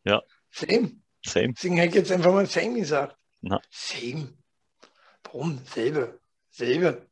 Ja. 0.03 0.21
Same. 0.51 1.01
Same. 1.25 1.53
Deswegen 1.53 1.77
hätte 1.77 1.89
ich 1.89 1.95
jetzt 1.95 2.11
einfach 2.11 2.33
mal 2.33 2.45
same 2.45 2.79
gesagt. 2.79 3.17
Na. 3.41 3.61
Same. 3.69 4.33
Warum? 5.23 5.59
Selbe. 5.65 6.19
Selbe. 6.49 7.09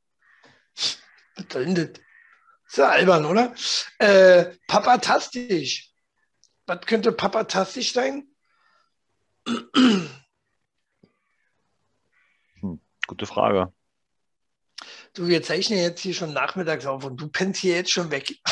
Was 0.75 1.45
soll 1.51 1.65
denn 1.65 1.75
das? 1.75 2.01
Ist 2.73 2.77
ja 2.77 2.89
albern, 2.89 3.25
oder? 3.25 3.53
Äh, 3.99 4.45
Papatastisch. 4.65 5.91
Was 6.65 6.81
könnte 6.87 7.11
papatastisch 7.11 7.93
sein? 7.93 8.27
Gute 13.05 13.27
Frage. 13.27 13.71
Du, 15.13 15.27
wir 15.27 15.43
zeichnen 15.43 15.77
jetzt 15.77 16.01
hier 16.01 16.15
schon 16.15 16.33
nachmittags 16.33 16.87
auf 16.87 17.05
und 17.05 17.21
du 17.21 17.27
pennst 17.27 17.61
hier 17.61 17.75
jetzt 17.75 17.91
schon 17.91 18.09
weg. 18.09 18.39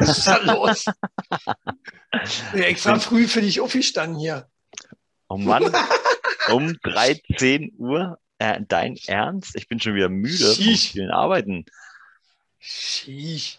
Was 0.00 0.18
ist 0.18 0.26
da 0.26 0.38
los? 0.38 0.86
Ich 2.24 2.42
bin 2.50 2.62
extra 2.64 2.98
früh 2.98 3.28
für 3.28 3.40
dich 3.40 3.60
aufgestanden 3.60 4.18
hier. 4.18 4.50
Oh 5.28 5.36
Mann, 5.36 5.72
um 6.48 6.76
13 6.82 7.74
Uhr, 7.78 8.18
äh, 8.38 8.60
dein 8.66 8.96
Ernst? 9.06 9.54
Ich 9.54 9.68
bin 9.68 9.78
schon 9.78 9.94
wieder 9.94 10.08
müde 10.08 10.44
vom 10.44 10.54
Sheesh. 10.64 10.90
vielen 10.90 11.12
Arbeiten. 11.12 11.64
Sheesh. 12.66 13.58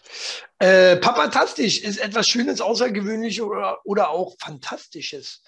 Äh, 0.58 0.96
Papatastisch 0.96 1.80
ist 1.80 1.98
etwas 1.98 2.26
Schönes, 2.26 2.60
Außergewöhnliches 2.60 3.40
oder, 3.40 3.78
oder 3.84 4.10
auch 4.10 4.34
Fantastisches. 4.40 5.42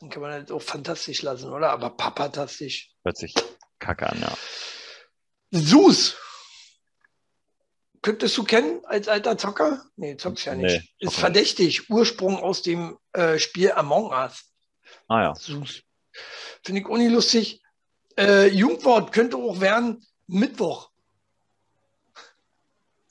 Dann 0.00 0.08
kann 0.08 0.22
man 0.22 0.40
das 0.40 0.50
auch 0.50 0.62
fantastisch 0.62 1.20
lassen, 1.20 1.50
oder? 1.52 1.70
Aber 1.70 1.90
papatastisch. 1.90 2.90
Hört 3.04 3.18
sich 3.18 3.34
kacke 3.78 4.08
an, 4.08 4.20
ja. 4.22 4.32
Sus. 5.50 6.16
Könntest 8.00 8.36
du 8.38 8.44
kennen 8.44 8.82
als 8.86 9.08
alter 9.08 9.36
Zocker? 9.36 9.84
Nee, 9.96 10.16
zockst 10.16 10.46
ja 10.46 10.54
nicht. 10.54 10.64
Nee, 10.64 10.76
ist 10.76 10.84
zock 10.84 11.10
nicht. 11.10 11.20
verdächtig. 11.20 11.90
Ursprung 11.90 12.38
aus 12.38 12.62
dem 12.62 12.98
äh, 13.12 13.38
Spiel 13.38 13.72
Among 13.72 14.12
Us. 14.12 14.44
Ah 15.08 15.22
ja. 15.22 15.34
Sus. 15.34 15.82
Finde 16.64 16.80
ich 16.80 16.88
uni 16.88 17.08
lustig. 17.08 17.62
Äh, 18.16 18.48
Jugendwort 18.48 19.12
könnte 19.12 19.36
auch 19.36 19.60
werden 19.60 20.06
Mittwoch. 20.26 20.90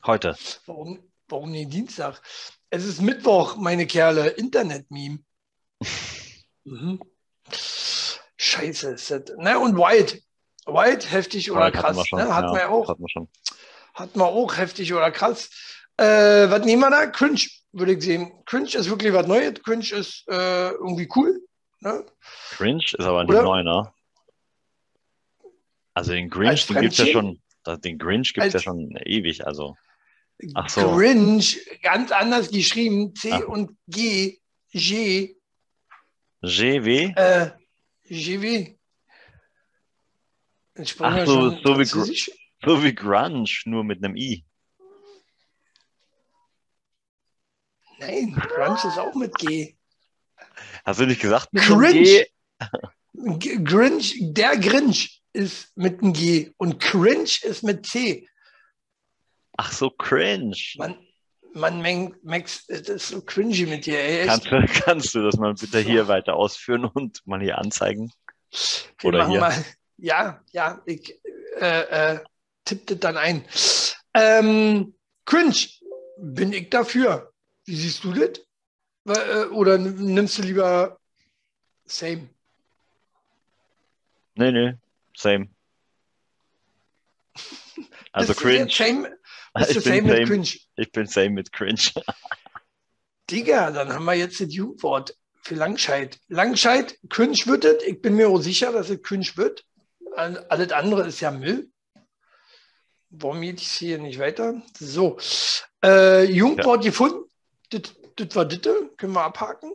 Heute. 0.05 0.35
Warum, 0.65 0.99
warum 1.29 1.51
nicht 1.51 1.71
Dienstag? 1.71 2.21
Es 2.69 2.85
ist 2.85 3.01
Mittwoch, 3.01 3.55
meine 3.55 3.87
Kerle. 3.87 4.27
Internet-Meme. 4.27 5.19
mhm. 6.65 6.99
Scheiße 8.35 8.91
ist 8.91 9.11
das. 9.11 9.23
Ne, 9.37 9.57
und 9.57 9.77
White. 9.77 10.19
White, 10.65 11.09
heftig 11.09 11.51
oder 11.51 11.65
hatten 11.65 11.77
krass. 11.77 11.97
wir 11.97 12.05
schon. 12.05 12.19
Ne? 12.19 12.35
Hatten 12.35 12.55
wir 12.55 12.69
auch. 12.69 12.89
Hatten 12.89 13.01
wir 13.01 13.09
schon. 13.09 13.29
Hatten 13.93 14.19
wir 14.19 14.25
auch 14.25 14.57
heftig 14.57 14.93
oder 14.93 15.11
krass. 15.11 15.49
Äh, 15.97 16.49
was 16.49 16.65
nehmen 16.65 16.81
wir 16.81 16.89
da? 16.89 17.05
Cringe, 17.07 17.41
würde 17.71 17.93
ich 17.93 18.03
sehen. 18.03 18.43
Cringe 18.45 18.67
ist 18.73 18.89
wirklich 18.89 19.13
was 19.13 19.27
Neues. 19.27 19.61
Cringe 19.63 19.85
ist 19.91 20.25
äh, 20.27 20.69
irgendwie 20.71 21.09
cool. 21.15 21.39
Ne? 21.79 22.05
Cringe 22.51 22.83
ist 22.83 22.99
aber 22.99 23.23
nicht 23.23 23.33
Oder? 23.33 23.43
neu, 23.43 23.63
ne? 23.63 23.93
Also 25.93 26.11
den 26.11 26.29
Grinch, 26.29 26.65
den 26.65 26.79
gibt's 26.79 26.97
ja 26.97 27.05
Fremdschämen? 27.05 27.41
schon, 27.65 27.81
den 27.81 27.99
Grinch 27.99 28.33
gibt's 28.33 28.53
ja 28.53 28.57
Als- 28.57 28.63
schon 28.63 28.97
ewig, 29.05 29.45
also. 29.45 29.77
Ach 30.55 30.69
so. 30.69 30.95
Cringe, 30.95 31.45
ganz 31.81 32.11
anders 32.11 32.49
geschrieben. 32.49 33.15
C 33.15 33.31
Ach. 33.31 33.47
und 33.47 33.77
G. 33.87 34.39
G. 34.71 35.35
GW? 36.41 37.13
Äh, 37.15 37.51
GW. 38.09 38.75
Ach 40.99 41.25
so, 41.25 41.51
so 41.51 41.79
wie. 41.79 41.85
So 42.65 42.81
wie 42.81 42.95
Grunge, 42.95 43.49
nur 43.65 43.83
mit 43.83 44.03
einem 44.03 44.15
I. 44.15 44.45
Nein, 47.99 48.33
Grunge 48.33 48.75
ist 48.75 48.97
auch 48.97 49.13
mit 49.15 49.35
G. 49.35 49.75
Hast 50.85 50.99
du 50.99 51.05
nicht 51.05 51.21
gesagt? 51.21 51.51
Mit 51.51 51.63
Cringe. 51.63 52.25
Grinch, 53.63 54.15
der 54.19 54.57
Grinch 54.57 55.21
ist 55.33 55.75
mit 55.75 56.01
einem 56.01 56.13
G 56.13 56.51
und 56.57 56.79
Cringe 56.79 57.29
ist 57.43 57.63
mit 57.63 57.85
C. 57.85 58.27
Ach 59.57 59.71
so, 59.71 59.89
Cringe. 59.89 60.55
Man, 60.77 60.97
man 61.53 62.15
Max, 62.23 62.65
das 62.67 62.81
ist 62.89 63.09
so 63.09 63.21
cringy 63.21 63.65
mit 63.65 63.85
dir, 63.85 63.99
ey. 63.99 64.25
Kannst 64.25 64.45
du, 64.51 64.65
kannst 64.85 65.15
du 65.15 65.23
das 65.23 65.37
mal 65.37 65.53
bitte 65.53 65.79
hier 65.79 66.07
weiter 66.07 66.35
ausführen 66.35 66.85
und 66.85 67.25
mal 67.25 67.41
hier 67.41 67.57
anzeigen? 67.57 68.11
Oder 69.03 69.27
hier. 69.27 69.39
Mal, 69.39 69.63
ja, 69.97 70.41
ja, 70.51 70.81
ich 70.85 71.19
äh, 71.59 72.13
äh, 72.13 72.19
tippe 72.65 72.95
das 72.95 72.99
dann 72.99 73.17
ein. 73.17 73.45
Ähm, 74.13 74.95
cringe, 75.25 75.55
bin 76.17 76.53
ich 76.53 76.69
dafür. 76.69 77.31
Wie 77.65 77.75
siehst 77.75 78.03
du 78.03 78.13
das? 78.13 78.41
Äh, 79.05 79.45
Oder 79.47 79.77
nimmst 79.77 80.37
du 80.37 80.41
lieber 80.43 80.99
same? 81.85 82.29
Nee, 84.35 84.51
nee. 84.51 84.73
same. 85.15 85.49
Also 88.15 88.35
cringe. 88.35 88.69
Same, 88.69 89.09
bist 89.53 89.71
Ich 89.71 89.77
du 89.77 89.83
bin 89.83 89.93
same 89.93 90.01
mit 90.03 90.15
same. 90.15 90.25
cringe? 90.27 90.59
Ich 90.75 90.91
bin 90.91 91.05
same 91.07 91.29
mit 91.31 91.51
cringe. 91.51 91.79
Digga, 93.29 93.71
dann 93.71 93.93
haben 93.93 94.05
wir 94.05 94.13
jetzt 94.15 94.39
das 94.41 94.53
Jugendwort 94.53 95.15
für 95.41 95.55
Langscheid. 95.55 96.19
Langscheid, 96.27 96.97
cringe 97.09 97.37
wird 97.45 97.65
es. 97.65 97.83
Ich 97.83 98.01
bin 98.01 98.15
mir 98.15 98.29
auch 98.29 98.39
sicher, 98.39 98.71
dass 98.71 98.89
es 98.89 99.01
cringe 99.01 99.29
wird. 99.35 99.63
All- 100.15 100.45
Alles 100.49 100.71
andere 100.71 101.07
ist 101.07 101.19
ja 101.21 101.31
Müll. 101.31 101.69
Warum 103.09 103.41
geht 103.41 103.61
es 103.61 103.71
hier 103.73 103.97
nicht 103.99 104.19
weiter? 104.19 104.61
So, 104.77 105.17
äh, 105.83 106.23
Jugendwort 106.25 106.83
gefunden. 106.83 107.23
Das, 107.69 107.81
das 108.15 108.35
war 108.35 108.45
das. 108.45 108.59
Können 108.97 109.13
wir 109.13 109.23
abhaken. 109.23 109.71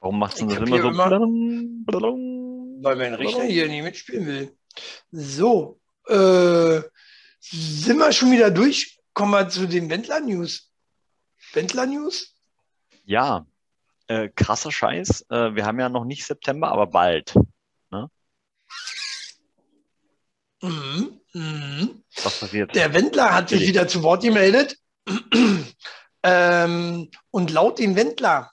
Warum 0.00 0.18
machst 0.18 0.40
du 0.40 0.46
das 0.46 0.58
immer 0.58 0.82
so? 0.82 0.88
immer- 0.88 1.10
Weil 2.82 2.96
mein 2.96 3.14
Rechner 3.14 3.44
hier 3.44 3.68
nicht 3.68 3.82
mitspielen 3.82 4.26
will. 4.26 4.56
So, 5.10 5.80
äh, 6.08 6.82
sind 7.50 7.98
wir 7.98 8.12
schon 8.12 8.30
wieder 8.30 8.50
durch? 8.50 8.98
Kommen 9.12 9.32
wir 9.32 9.48
zu 9.48 9.66
den 9.66 9.90
Wendler-News. 9.90 10.70
Wendler-News? 11.52 12.34
Ja, 13.04 13.46
äh, 14.06 14.28
krasser 14.28 14.72
Scheiß. 14.72 15.26
Äh, 15.30 15.54
wir 15.54 15.66
haben 15.66 15.78
ja 15.78 15.88
noch 15.88 16.04
nicht 16.04 16.24
September, 16.24 16.68
aber 16.68 16.86
bald. 16.86 17.34
Mhm. 20.64 21.20
Mhm. 21.34 22.04
Was 22.22 22.40
passiert? 22.40 22.74
Der 22.74 22.94
Wendler 22.94 23.34
hat 23.34 23.50
sich 23.50 23.66
wieder 23.66 23.86
zu 23.86 24.02
Wort 24.02 24.22
gemeldet. 24.22 24.78
ähm, 26.22 27.10
und 27.30 27.50
laut 27.50 27.78
dem 27.78 27.96
Wendler 27.96 28.50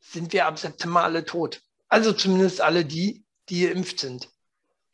sind 0.00 0.32
wir 0.32 0.46
ab 0.46 0.58
September 0.58 1.04
alle 1.04 1.24
tot. 1.24 1.62
Also 1.88 2.12
zumindest 2.12 2.60
alle 2.60 2.84
die, 2.84 3.24
die 3.48 3.66
geimpft 3.66 4.00
sind. 4.00 4.28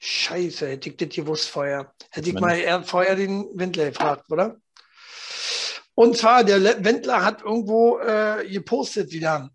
Scheiße, 0.05 0.67
hätte 0.69 0.89
ich 0.91 0.97
das 0.97 1.11
gewusst 1.11 1.49
vorher. 1.49 1.95
Hätte 2.11 2.29
ich 2.31 2.35
Mensch. 2.35 2.67
mal 2.67 2.83
vorher 2.85 3.15
den 3.15 3.49
Wendler 3.57 3.87
gefragt, 3.91 4.25
oder? 4.31 4.57
Und 5.95 6.17
zwar, 6.17 6.43
der 6.43 6.59
Le- 6.59 6.85
Wendler 6.85 7.25
hat 7.25 7.43
irgendwo 7.43 7.99
äh, 8.01 8.49
gepostet 8.51 9.13
wieder. 9.13 9.51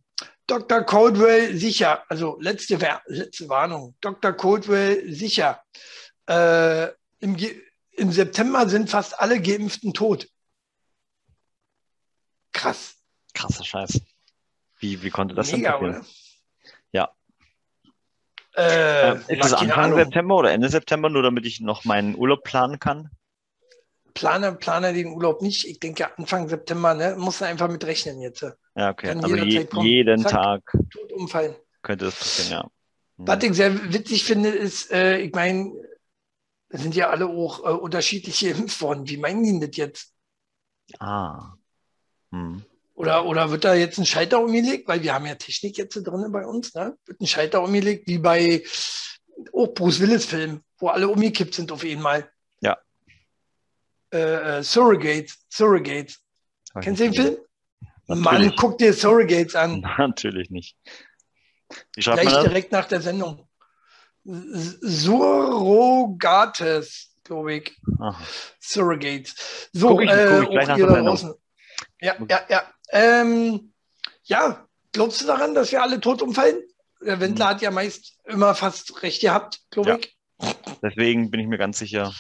Dr. 0.45 0.83
Coldwell 0.83 1.57
sicher, 1.57 2.05
also 2.09 2.37
letzte, 2.39 2.77
letzte 3.07 3.49
Warnung. 3.49 3.97
Dr. 3.99 4.31
Coldwell 4.31 5.11
sicher. 5.13 5.61
Äh, 6.29 6.87
im, 7.19 7.35
Im 7.91 8.11
September 8.13 8.69
sind 8.69 8.89
fast 8.89 9.19
alle 9.19 9.41
Geimpften 9.41 9.93
tot. 9.93 10.29
Krass. 12.53 12.95
Krasser 13.33 13.65
Scheiß. 13.65 13.99
Wie, 14.79 15.01
wie 15.03 15.09
konnte 15.09 15.35
das 15.35 15.51
Mega, 15.51 15.71
denn 15.71 15.79
passieren? 15.79 15.97
oder? 16.01 16.07
Ja. 16.93 17.11
Äh, 18.57 19.11
Äh, 19.11 19.15
ist 19.37 19.45
es 19.45 19.53
Anfang. 19.53 19.93
September 19.95 20.35
oder 20.35 20.51
Ende 20.51 20.69
September, 20.69 21.09
nur 21.09 21.21
damit 21.23 21.45
ich 21.45 21.61
noch 21.61 21.85
meinen 21.85 22.15
Urlaub 22.15 22.43
planen 22.43 22.79
kann? 22.79 23.09
Plane, 24.13 24.53
plane 24.53 24.93
den 24.93 25.07
Urlaub 25.07 25.41
nicht. 25.43 25.65
Ich 25.67 25.79
denke 25.79 26.17
Anfang 26.17 26.47
September, 26.49 26.95
ne? 26.95 27.15
Muss 27.17 27.41
einfach 27.43 27.69
mit 27.69 27.85
rechnen 27.85 28.19
jetzt. 28.19 28.41
Ja, 28.75 28.89
okay. 28.89 29.07
Kann 29.07 29.23
Also 29.23 29.35
je, 29.35 29.67
jeden 29.81 30.21
Zack. 30.23 30.31
Tag 30.31 30.77
Tot 30.91 31.11
umfallen. 31.11 31.55
könnte 31.83 32.05
das 32.05 32.15
passieren, 32.15 32.51
ja. 32.51 32.61
Hm. 33.17 33.27
Was 33.27 33.43
ich 33.43 33.53
sehr 33.53 33.93
witzig 33.93 34.23
finde, 34.23 34.49
ist, 34.49 34.91
äh, 34.91 35.17
ich 35.19 35.33
meine, 35.33 35.71
da 36.69 36.77
sind 36.79 36.95
ja 36.95 37.09
alle 37.09 37.27
auch 37.27 37.59
äh, 37.63 37.69
unterschiedlich 37.69 38.39
geimpft 38.39 38.81
worden. 38.81 39.07
Wie 39.07 39.17
meinen 39.17 39.43
die 39.43 39.59
das 39.67 39.77
jetzt? 39.77 40.13
Ah. 40.99 41.53
Hm. 42.31 42.63
Oder, 42.97 43.25
oder 43.27 43.51
wird 43.51 43.63
da 43.63 43.75
jetzt 43.75 43.99
ein 43.99 44.07
Schalter 44.07 44.39
umgelegt? 44.41 44.87
Weil 44.87 45.03
wir 45.03 45.13
haben 45.13 45.27
ja 45.27 45.35
Technik 45.35 45.77
jetzt 45.77 45.93
drin 45.93 46.31
bei 46.31 46.47
uns. 46.47 46.73
Ne? 46.73 46.97
Wird 47.05 47.21
ein 47.21 47.27
Schalter 47.27 47.61
umgelegt, 47.61 48.07
wie 48.07 48.17
bei 48.17 48.63
auch 49.53 49.67
Bruce 49.67 49.99
Willis-Film, 49.99 50.63
wo 50.79 50.87
alle 50.87 51.07
umgekippt 51.07 51.53
sind 51.53 51.71
auf 51.71 51.83
einmal. 51.83 52.27
Ja. 52.59 52.75
Äh, 54.11 54.57
äh, 54.57 54.63
Surrogates. 54.63 55.37
Surrogates. 55.47 56.21
Hab 56.73 56.81
ich 56.81 56.85
Kennst 56.85 57.01
du 57.01 57.03
den 57.05 57.13
Film? 57.13 57.37
Natürlich. 58.07 58.25
Mann, 58.25 58.53
guck 58.57 58.79
dir 58.79 58.91
Surrogates 58.93 59.53
an. 59.53 59.81
Natürlich 59.99 60.49
nicht. 60.49 60.75
Wie 61.95 62.01
schreibt 62.01 62.21
Gleich 62.21 62.41
direkt 62.45 62.71
nach 62.71 62.85
der 62.87 63.01
Sendung. 63.01 63.47
Surrogates, 64.25 67.15
glaube 67.23 67.53
ich. 67.55 67.77
Surrogates. 68.59 69.69
So, 69.71 69.89
Guck 69.89 70.01
ich- 70.03 70.09
äh, 70.09 70.39
guck 70.41 70.45
ich 70.45 70.49
gleich 70.49 70.63
auch 70.63 70.67
nach 70.69 70.77
der 70.77 70.87
Sendung. 70.87 71.05
draußen. 71.05 71.33
Ja, 72.01 72.15
ja, 72.29 72.41
ja. 72.49 72.63
Ähm, 72.91 73.73
ja, 74.23 74.65
glaubst 74.91 75.21
du 75.21 75.25
daran, 75.25 75.55
dass 75.55 75.71
wir 75.71 75.81
alle 75.81 75.99
tot 75.99 76.21
umfallen? 76.21 76.57
Der 77.01 77.19
Wendler 77.19 77.45
Hm. 77.45 77.53
hat 77.55 77.61
ja 77.61 77.71
meist 77.71 78.17
immer 78.25 78.55
fast 78.55 79.01
recht 79.03 79.21
gehabt, 79.21 79.59
glaube 79.69 79.89
Ja. 79.89 79.97
ich. 79.97 80.17
Deswegen 80.81 81.31
bin 81.31 81.39
ich 81.39 81.47
mir 81.47 81.57
ganz 81.57 81.79
sicher, 81.79 82.13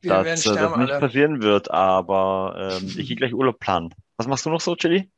Wir 0.00 0.10
dass 0.10 0.26
äh, 0.26 0.30
das 0.30 0.40
sterben 0.42 0.80
nicht 0.80 0.90
alle. 0.92 1.00
passieren 1.00 1.42
wird, 1.42 1.70
aber 1.70 2.78
ähm, 2.80 2.94
ich 2.98 3.08
gehe 3.08 3.16
gleich 3.16 3.34
Urlaub 3.34 3.58
planen. 3.58 3.94
Was 4.16 4.26
machst 4.26 4.44
du 4.46 4.50
noch 4.50 4.60
so, 4.60 4.76
Chili? 4.76 5.10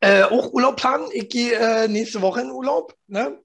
Äh, 0.00 0.24
auch 0.24 0.52
Urlaub 0.52 0.76
planen. 0.76 1.08
Ich 1.12 1.28
gehe 1.28 1.54
äh, 1.54 1.88
nächste 1.88 2.20
Woche 2.20 2.40
in 2.42 2.50
Urlaub. 2.50 2.94
Ne? 3.06 3.40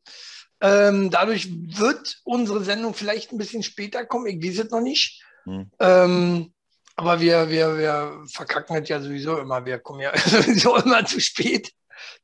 Ähm, 0.61 1.09
dadurch 1.09 1.47
wird 1.51 2.17
unsere 2.23 2.63
Sendung 2.63 2.93
vielleicht 2.93 3.31
ein 3.31 3.37
bisschen 3.37 3.63
später 3.63 4.05
kommen. 4.05 4.27
Ich 4.27 4.43
weiß 4.45 4.65
es 4.65 4.71
noch 4.71 4.81
nicht. 4.81 5.23
Hm. 5.45 5.69
Ähm, 5.79 6.53
aber 6.95 7.19
wir, 7.19 7.49
wir, 7.49 7.77
wir 7.77 8.23
verkacken 8.31 8.75
es 8.77 8.89
ja 8.89 8.99
sowieso 9.01 9.37
immer. 9.37 9.65
Wir 9.65 9.79
kommen 9.79 9.99
ja 10.01 10.15
sowieso 10.27 10.75
immer 10.77 11.05
zu 11.05 11.19
spät. 11.19 11.71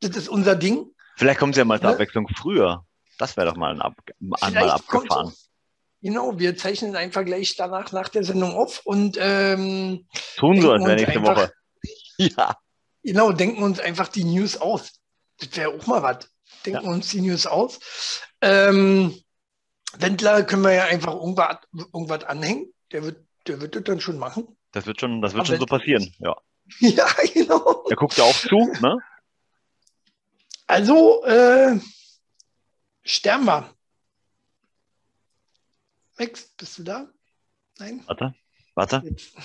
Das 0.01 0.15
ist 0.15 0.29
unser 0.29 0.55
Ding. 0.55 0.86
Vielleicht 1.17 1.39
kommen 1.39 1.53
sie 1.53 1.60
ja 1.60 1.65
mal 1.65 1.79
zur 1.79 1.89
Ne? 1.89 1.93
Abwechslung 1.95 2.27
früher. 2.36 2.86
Das 3.17 3.36
wäre 3.36 3.47
doch 3.47 3.55
mal 3.58 3.71
ein 3.73 3.82
Ab 3.82 3.95
einmal 4.41 4.69
abgefahren. 4.71 5.34
Genau, 6.01 6.39
wir 6.39 6.55
zeichnen 6.55 6.95
einfach 6.95 7.25
gleich 7.25 7.55
danach 7.58 7.91
nach 7.91 8.08
der 8.08 8.23
Sendung 8.23 8.53
auf 8.53 8.79
und 8.86 9.17
ähm, 9.19 10.08
Tun 10.38 10.62
so, 10.62 10.71
als 10.71 10.84
denken 10.86 10.88
wäre 10.88 10.91
uns 10.93 11.01
nächste 11.01 11.19
einfach- 11.19 11.36
Woche. 11.38 11.53
Ja. 12.38 12.58
genau, 13.03 13.32
denken 13.34 13.63
uns 13.63 13.79
einfach 13.79 14.08
die 14.10 14.23
News 14.23 14.55
aus. 14.58 14.91
Das 15.39 15.55
wäre 15.58 15.69
auch 15.69 15.88
mal 15.88 16.01
was. 16.03 16.29
Denken 16.65 16.88
uns 16.88 17.10
die 17.10 17.21
News 17.21 17.45
aus. 17.45 17.79
Ähm, 18.41 19.13
Wendler 19.97 20.43
können 20.43 20.63
wir 20.63 20.73
ja 20.73 20.84
einfach 20.86 21.13
irgendwas, 21.13 21.58
irgendwas 21.73 22.23
anhängen. 22.25 22.73
Der 22.91 23.03
wird, 23.03 23.25
der 23.47 23.60
wird 23.62 23.75
das 23.75 23.84
dann 23.84 23.99
schon 24.01 24.17
machen. 24.19 24.58
Das 24.71 24.86
wird 24.86 24.99
schon, 24.99 25.21
das 25.21 25.34
wird 25.34 25.41
Aber 25.41 25.47
schon 25.47 25.60
so 25.60 25.65
passieren. 25.65 26.13
Ja. 26.19 26.36
ja, 26.79 27.08
genau. 27.34 27.86
Er 27.89 27.95
guckt 27.95 28.17
ja 28.17 28.23
auch 28.23 28.36
zu, 28.36 28.71
ne? 28.82 28.97
Also, 30.67 31.23
äh, 31.25 31.79
sterben 33.03 33.45
wir. 33.45 33.73
Max, 36.19 36.53
bist 36.58 36.77
du 36.77 36.84
da? 36.84 37.08
Nein? 37.79 38.03
Warte, 38.05 38.36
warte. 38.75 39.01
Jetzt. 39.05 39.36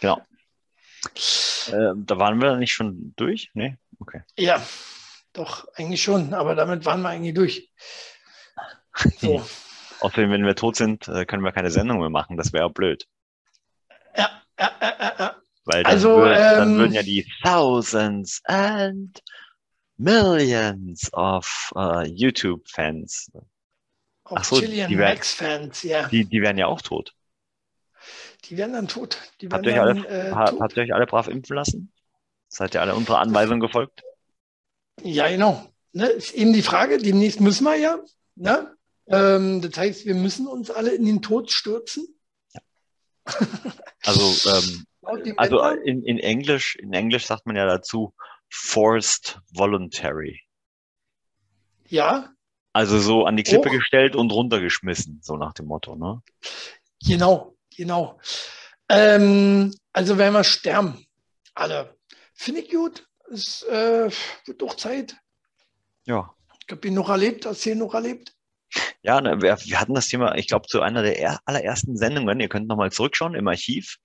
Genau. 0.00 0.20
Äh, 1.68 1.94
da 1.96 2.18
waren 2.18 2.40
wir 2.40 2.56
nicht 2.56 2.72
schon 2.72 3.14
durch? 3.16 3.50
Nee? 3.54 3.78
Okay. 4.00 4.22
Ja, 4.36 4.60
doch, 5.32 5.66
eigentlich 5.74 6.02
schon, 6.02 6.34
aber 6.34 6.54
damit 6.54 6.84
waren 6.84 7.02
wir 7.02 7.08
eigentlich 7.10 7.34
durch. 7.34 7.72
So. 9.18 9.42
Außerdem, 10.00 10.30
wenn 10.30 10.44
wir 10.44 10.54
tot 10.54 10.76
sind, 10.76 11.08
äh, 11.08 11.24
können 11.24 11.42
wir 11.42 11.52
keine 11.52 11.70
Sendung 11.70 11.98
mehr 12.00 12.10
machen. 12.10 12.36
Das 12.36 12.52
wäre 12.52 12.70
blöd. 12.70 13.08
Ja, 14.16 14.28
ja, 14.28 14.28
ja, 14.28 14.28
ja, 14.28 14.28
ja. 14.28 14.42
Weil 14.58 15.82
dann, 15.82 15.92
Also, 15.92 16.16
würd, 16.16 16.36
dann 16.36 16.72
ähm, 16.72 16.78
würden 16.78 16.92
ja 16.94 17.02
die 17.02 17.26
Thousands 17.42 18.40
and 18.44 19.22
Millions 19.96 21.12
of 21.12 21.72
äh, 21.76 22.06
YouTube-Fans, 22.08 23.30
Auch 24.24 24.44
so, 24.44 24.60
die 24.60 24.76
werden- 24.76 24.96
Max-Fans, 24.98 25.82
ja. 25.82 26.08
die, 26.08 26.24
die 26.24 26.40
wären 26.40 26.56
ja 26.58 26.66
auch 26.66 26.80
tot. 26.82 27.14
Die 28.44 28.56
werden 28.56 28.72
dann 28.72 28.88
tot. 28.88 29.18
Die 29.40 29.48
Habt 29.48 29.66
werden 29.66 29.76
ihr, 29.76 29.82
euch 29.82 30.04
dann, 30.04 30.06
alle, 30.06 30.28
äh, 30.28 30.32
ha, 30.32 30.44
tot. 30.46 30.60
habt 30.60 30.76
ihr 30.76 30.82
euch 30.84 30.94
alle 30.94 31.06
brav 31.06 31.28
impfen 31.28 31.56
lassen? 31.56 31.92
Seid 32.48 32.74
ihr 32.74 32.80
alle 32.80 32.94
unserer 32.94 33.18
Anweisung 33.18 33.60
gefolgt? 33.60 34.02
Ja, 35.02 35.28
genau. 35.28 35.66
Ne, 35.92 36.06
ist 36.06 36.32
eben 36.34 36.52
die 36.52 36.62
Frage, 36.62 36.98
demnächst 36.98 37.40
müssen 37.40 37.64
wir 37.64 37.76
ja. 37.76 37.98
Ne? 38.36 38.74
Ähm, 39.08 39.60
das 39.60 39.76
heißt, 39.76 40.06
wir 40.06 40.14
müssen 40.14 40.46
uns 40.46 40.70
alle 40.70 40.90
in 40.94 41.04
den 41.04 41.20
Tod 41.22 41.50
stürzen. 41.50 42.06
Also, 44.04 44.50
ähm, 44.50 44.84
also 45.36 45.60
in, 45.84 46.02
in 46.04 46.18
Englisch, 46.18 46.76
in 46.76 46.92
Englisch 46.92 47.26
sagt 47.26 47.46
man 47.46 47.56
ja 47.56 47.66
dazu 47.66 48.14
forced 48.48 49.38
voluntary. 49.52 50.40
ja, 51.88 52.32
Also 52.72 52.98
so 52.98 53.24
an 53.24 53.36
die 53.36 53.42
Klippe 53.42 53.68
Oh. 53.68 53.72
gestellt 53.72 54.14
und 54.16 54.30
runtergeschmissen, 54.30 55.20
so 55.22 55.36
nach 55.36 55.52
dem 55.54 55.66
Motto, 55.66 55.96
ne? 55.96 56.22
genau, 57.04 57.56
genau. 57.76 58.18
Ähm, 58.88 59.74
also 59.92 60.16
werden 60.18 60.34
wir 60.34 60.44
sterben. 60.44 61.06
Alle. 61.54 61.96
Finde 62.34 62.60
ich 62.60 62.70
gut. 62.70 63.06
Es 63.30 63.62
äh, 63.64 64.10
wird 64.46 64.62
doch 64.62 64.74
Zeit. 64.76 65.16
Ja. 66.06 66.32
Ich 66.66 66.72
habe 66.72 66.88
ihn 66.88 66.94
noch 66.94 67.08
erlebt, 67.10 67.44
hast 67.46 67.66
du 67.66 67.70
ihn 67.70 67.78
noch 67.78 67.94
erlebt? 67.94 68.34
Ja, 69.08 69.22
ne, 69.22 69.40
wir, 69.40 69.56
wir 69.64 69.80
hatten 69.80 69.94
das 69.94 70.08
Thema, 70.08 70.36
ich 70.36 70.48
glaube, 70.48 70.66
zu 70.66 70.82
einer 70.82 71.00
der 71.02 71.18
er, 71.18 71.38
allerersten 71.46 71.96
Sendungen, 71.96 72.40
ihr 72.40 72.50
könnt 72.50 72.68
nochmal 72.68 72.92
zurückschauen 72.92 73.34
im 73.34 73.48
Archiv, 73.48 73.96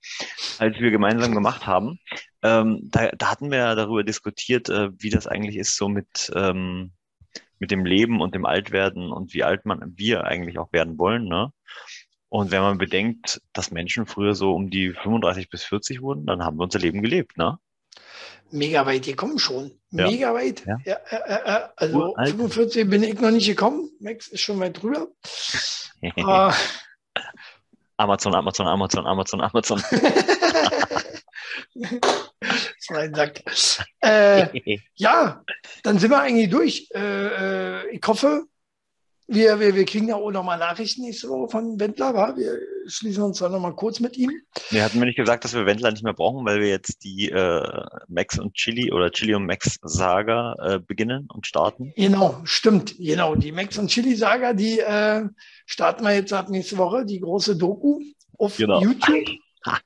als 0.58 0.78
wir 0.78 0.90
gemeinsam 0.90 1.34
gemacht 1.34 1.66
haben. 1.66 1.98
Ähm, 2.42 2.80
da, 2.84 3.10
da 3.10 3.30
hatten 3.30 3.50
wir 3.50 3.74
darüber 3.74 4.02
diskutiert, 4.02 4.70
äh, 4.70 4.88
wie 4.96 5.10
das 5.10 5.26
eigentlich 5.26 5.56
ist, 5.56 5.76
so 5.76 5.90
mit, 5.90 6.32
ähm, 6.34 6.92
mit 7.58 7.70
dem 7.70 7.84
Leben 7.84 8.22
und 8.22 8.34
dem 8.34 8.46
Altwerden 8.46 9.12
und 9.12 9.34
wie 9.34 9.44
alt 9.44 9.66
man 9.66 9.92
wir 9.94 10.24
eigentlich 10.24 10.58
auch 10.58 10.72
werden 10.72 10.96
wollen. 10.96 11.28
Ne? 11.28 11.52
Und 12.30 12.50
wenn 12.50 12.62
man 12.62 12.78
bedenkt, 12.78 13.42
dass 13.52 13.70
Menschen 13.70 14.06
früher 14.06 14.34
so 14.34 14.54
um 14.54 14.70
die 14.70 14.94
35 14.94 15.50
bis 15.50 15.64
40 15.64 16.00
wurden, 16.00 16.24
dann 16.24 16.42
haben 16.42 16.56
wir 16.56 16.64
unser 16.64 16.78
Leben 16.78 17.02
gelebt, 17.02 17.36
ne? 17.36 17.58
Mega 18.50 18.86
weit 18.86 19.04
gekommen 19.04 19.38
schon. 19.38 19.72
Ja. 19.90 20.08
Mega 20.08 20.34
weit. 20.34 20.64
Ja. 20.66 20.76
Ja, 20.84 20.96
äh, 21.10 21.16
äh, 21.16 21.68
also 21.76 21.98
Uralt. 21.98 22.28
45 22.30 22.88
bin 22.88 23.02
ich 23.02 23.20
noch 23.20 23.30
nicht 23.30 23.46
gekommen. 23.46 23.90
Max 24.00 24.28
ist 24.28 24.42
schon 24.42 24.60
weit 24.60 24.80
drüber. 24.82 25.08
Ah, 26.18 26.54
Amazon, 27.96 28.34
Amazon, 28.34 28.66
Amazon, 28.66 29.06
Amazon, 29.06 29.40
Amazon. 29.40 29.82
Äh, 34.00 34.78
ja, 34.94 35.42
dann 35.82 35.98
sind 35.98 36.10
wir 36.10 36.20
eigentlich 36.20 36.50
durch. 36.50 36.88
Äh, 36.94 37.80
äh, 37.80 37.90
ich 37.90 38.02
hoffe, 38.06 38.44
wir, 39.26 39.58
wir, 39.58 39.74
wir 39.74 39.84
kriegen 39.84 40.08
ja 40.08 40.16
auch 40.16 40.30
nochmal 40.30 40.58
Nachrichten 40.58 41.02
nächste 41.02 41.28
Woche 41.28 41.50
von 41.50 41.80
Wendler. 41.80 42.14
Wa? 42.14 42.36
Wir 42.36 42.58
schließen 42.86 43.22
uns 43.22 43.38
dann 43.38 43.52
nochmal 43.52 43.74
kurz 43.74 44.00
mit 44.00 44.16
ihm. 44.18 44.30
Wir 44.70 44.84
hatten 44.84 44.98
mir 44.98 45.06
nicht 45.06 45.16
gesagt, 45.16 45.44
dass 45.44 45.54
wir 45.54 45.64
Wendler 45.66 45.90
nicht 45.90 46.04
mehr 46.04 46.12
brauchen, 46.12 46.44
weil 46.44 46.60
wir 46.60 46.68
jetzt 46.68 47.04
die 47.04 47.30
äh, 47.30 47.84
Max 48.08 48.38
und 48.38 48.54
Chili 48.54 48.92
oder 48.92 49.10
Chili 49.10 49.34
und 49.34 49.46
Max 49.46 49.78
Saga 49.82 50.54
äh, 50.60 50.78
beginnen 50.78 51.26
und 51.32 51.46
starten. 51.46 51.92
Genau, 51.96 52.40
stimmt. 52.44 52.96
Genau, 52.98 53.34
die 53.34 53.52
Max 53.52 53.78
und 53.78 53.88
Chili 53.88 54.14
Saga, 54.14 54.52
die 54.52 54.80
äh, 54.80 55.24
starten 55.66 56.04
wir 56.04 56.14
jetzt 56.14 56.32
ab 56.32 56.50
nächste 56.50 56.76
Woche, 56.76 57.06
die 57.06 57.20
große 57.20 57.56
Doku 57.56 58.00
auf 58.38 58.56
Genau. 58.56 58.80
YouTube. 58.80 59.26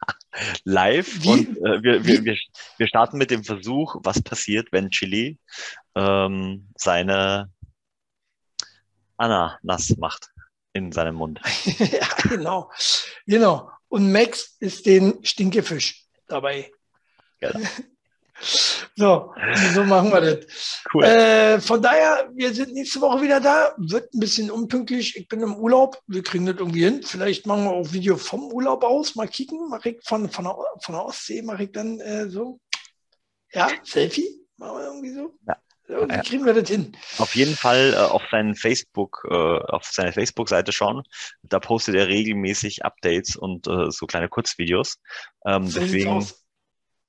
Live 0.64 1.22
Wie- 1.22 1.28
und 1.28 1.56
äh, 1.58 1.82
wir, 1.82 2.04
wir, 2.04 2.24
wir, 2.24 2.36
wir 2.78 2.88
starten 2.88 3.18
mit 3.18 3.30
dem 3.30 3.44
Versuch, 3.44 3.96
was 4.02 4.20
passiert, 4.20 4.68
wenn 4.72 4.90
Chili 4.90 5.38
ähm, 5.94 6.68
seine 6.76 7.50
Ananas 9.18 9.96
macht 9.98 10.30
in 10.72 10.92
seinem 10.92 11.16
Mund. 11.16 11.40
ja, 11.78 12.08
genau. 12.22 12.70
Genau. 13.26 13.70
Und 13.88 14.12
Max 14.12 14.56
ist 14.60 14.86
den 14.86 15.22
Stinkefisch 15.24 16.06
dabei. 16.26 16.70
Genau. 17.40 17.60
So, 18.94 19.34
so 19.74 19.84
machen 19.84 20.12
wir 20.12 20.20
das. 20.20 20.82
Cool. 20.92 21.04
Äh, 21.04 21.60
von 21.60 21.82
daher, 21.82 22.30
wir 22.34 22.54
sind 22.54 22.72
nächste 22.72 23.00
Woche 23.00 23.22
wieder 23.22 23.40
da. 23.40 23.74
Wird 23.78 24.14
ein 24.14 24.20
bisschen 24.20 24.50
unpünktlich. 24.50 25.16
Ich 25.16 25.28
bin 25.28 25.40
im 25.40 25.56
Urlaub. 25.56 26.00
Wir 26.06 26.22
kriegen 26.22 26.46
das 26.46 26.56
irgendwie 26.56 26.84
hin. 26.84 27.02
Vielleicht 27.02 27.46
machen 27.46 27.64
wir 27.64 27.72
auch 27.72 27.92
Video 27.92 28.16
vom 28.16 28.52
Urlaub 28.52 28.84
aus. 28.84 29.14
Mal 29.16 29.28
kicken. 29.28 29.68
Mach 29.68 29.84
ich 29.84 29.98
von, 30.04 30.28
von, 30.28 30.44
der, 30.44 30.56
von 30.82 30.94
der 30.94 31.04
Ostsee 31.04 31.42
mache 31.42 31.64
ich 31.64 31.72
dann 31.72 32.00
äh, 32.00 32.28
so. 32.28 32.60
Ja, 33.52 33.70
Selfie. 33.82 34.46
Machen 34.56 34.78
wir 34.78 34.84
irgendwie 34.84 35.14
so. 35.14 35.34
Ja. 35.46 35.56
Irgendwie 35.88 36.16
Ja. 36.16 36.22
kriegen 36.22 36.44
wir 36.44 36.52
das 36.54 36.68
hin. 36.68 36.92
Auf 37.16 37.34
jeden 37.34 37.56
Fall 37.56 37.94
äh, 37.94 37.96
auf 37.96 38.22
seinen 38.30 38.54
Facebook, 38.54 39.26
äh, 39.30 39.34
auf 39.34 39.84
seine 39.84 40.12
Facebook-Seite 40.12 40.70
schauen. 40.72 41.02
Da 41.42 41.60
postet 41.60 41.94
er 41.94 42.08
regelmäßig 42.08 42.84
Updates 42.84 43.36
und 43.36 43.66
äh, 43.66 43.90
so 43.90 44.06
kleine 44.06 44.28
Kurzvideos. 44.28 44.98
Ähm, 45.46 45.66
So 45.66 45.80
deswegen. 45.80 46.26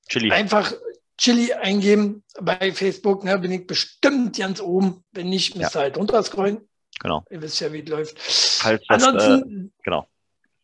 Chili. 0.08 0.32
Einfach 0.32 0.74
Chili 1.18 1.54
eingeben 1.54 2.24
bei 2.42 2.72
Facebook, 2.72 3.26
ne, 3.26 3.38
bin 3.38 3.52
ich 3.52 3.68
bestimmt 3.68 4.38
ganz 4.38 4.62
oben. 4.62 5.04
Wenn 5.12 5.30
nicht, 5.30 5.56
müsst 5.56 5.76
ihr 5.76 5.82
halt 5.82 5.98
runterscrollen. 5.98 6.68
Genau. 7.02 7.24
Ihr 7.30 7.42
wisst 7.42 7.60
ja, 7.60 7.72
wie 7.74 7.82
es 7.82 7.90
läuft. 7.90 8.18
Falls 8.20 8.82
das, 8.88 9.04
äh, 9.04 9.08
Ansonsten 9.08 9.74
genau. 9.84 10.08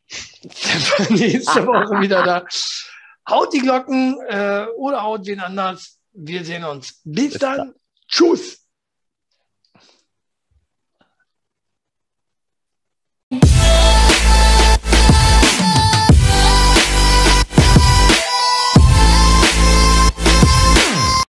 nächste 1.10 1.66
Woche 1.68 2.00
wieder 2.02 2.24
da. 2.24 2.46
Haut 3.30 3.54
die 3.54 3.60
Glocken 3.60 4.18
äh, 4.28 4.66
oder 4.78 5.04
haut 5.04 5.26
wen 5.26 5.40
anders. 5.40 6.00
Wir 6.14 6.46
sehen 6.46 6.64
uns. 6.64 7.02
Bis 7.04 7.32
Bis 7.32 7.40
dann. 7.40 7.74
Tschüss. 8.08 8.65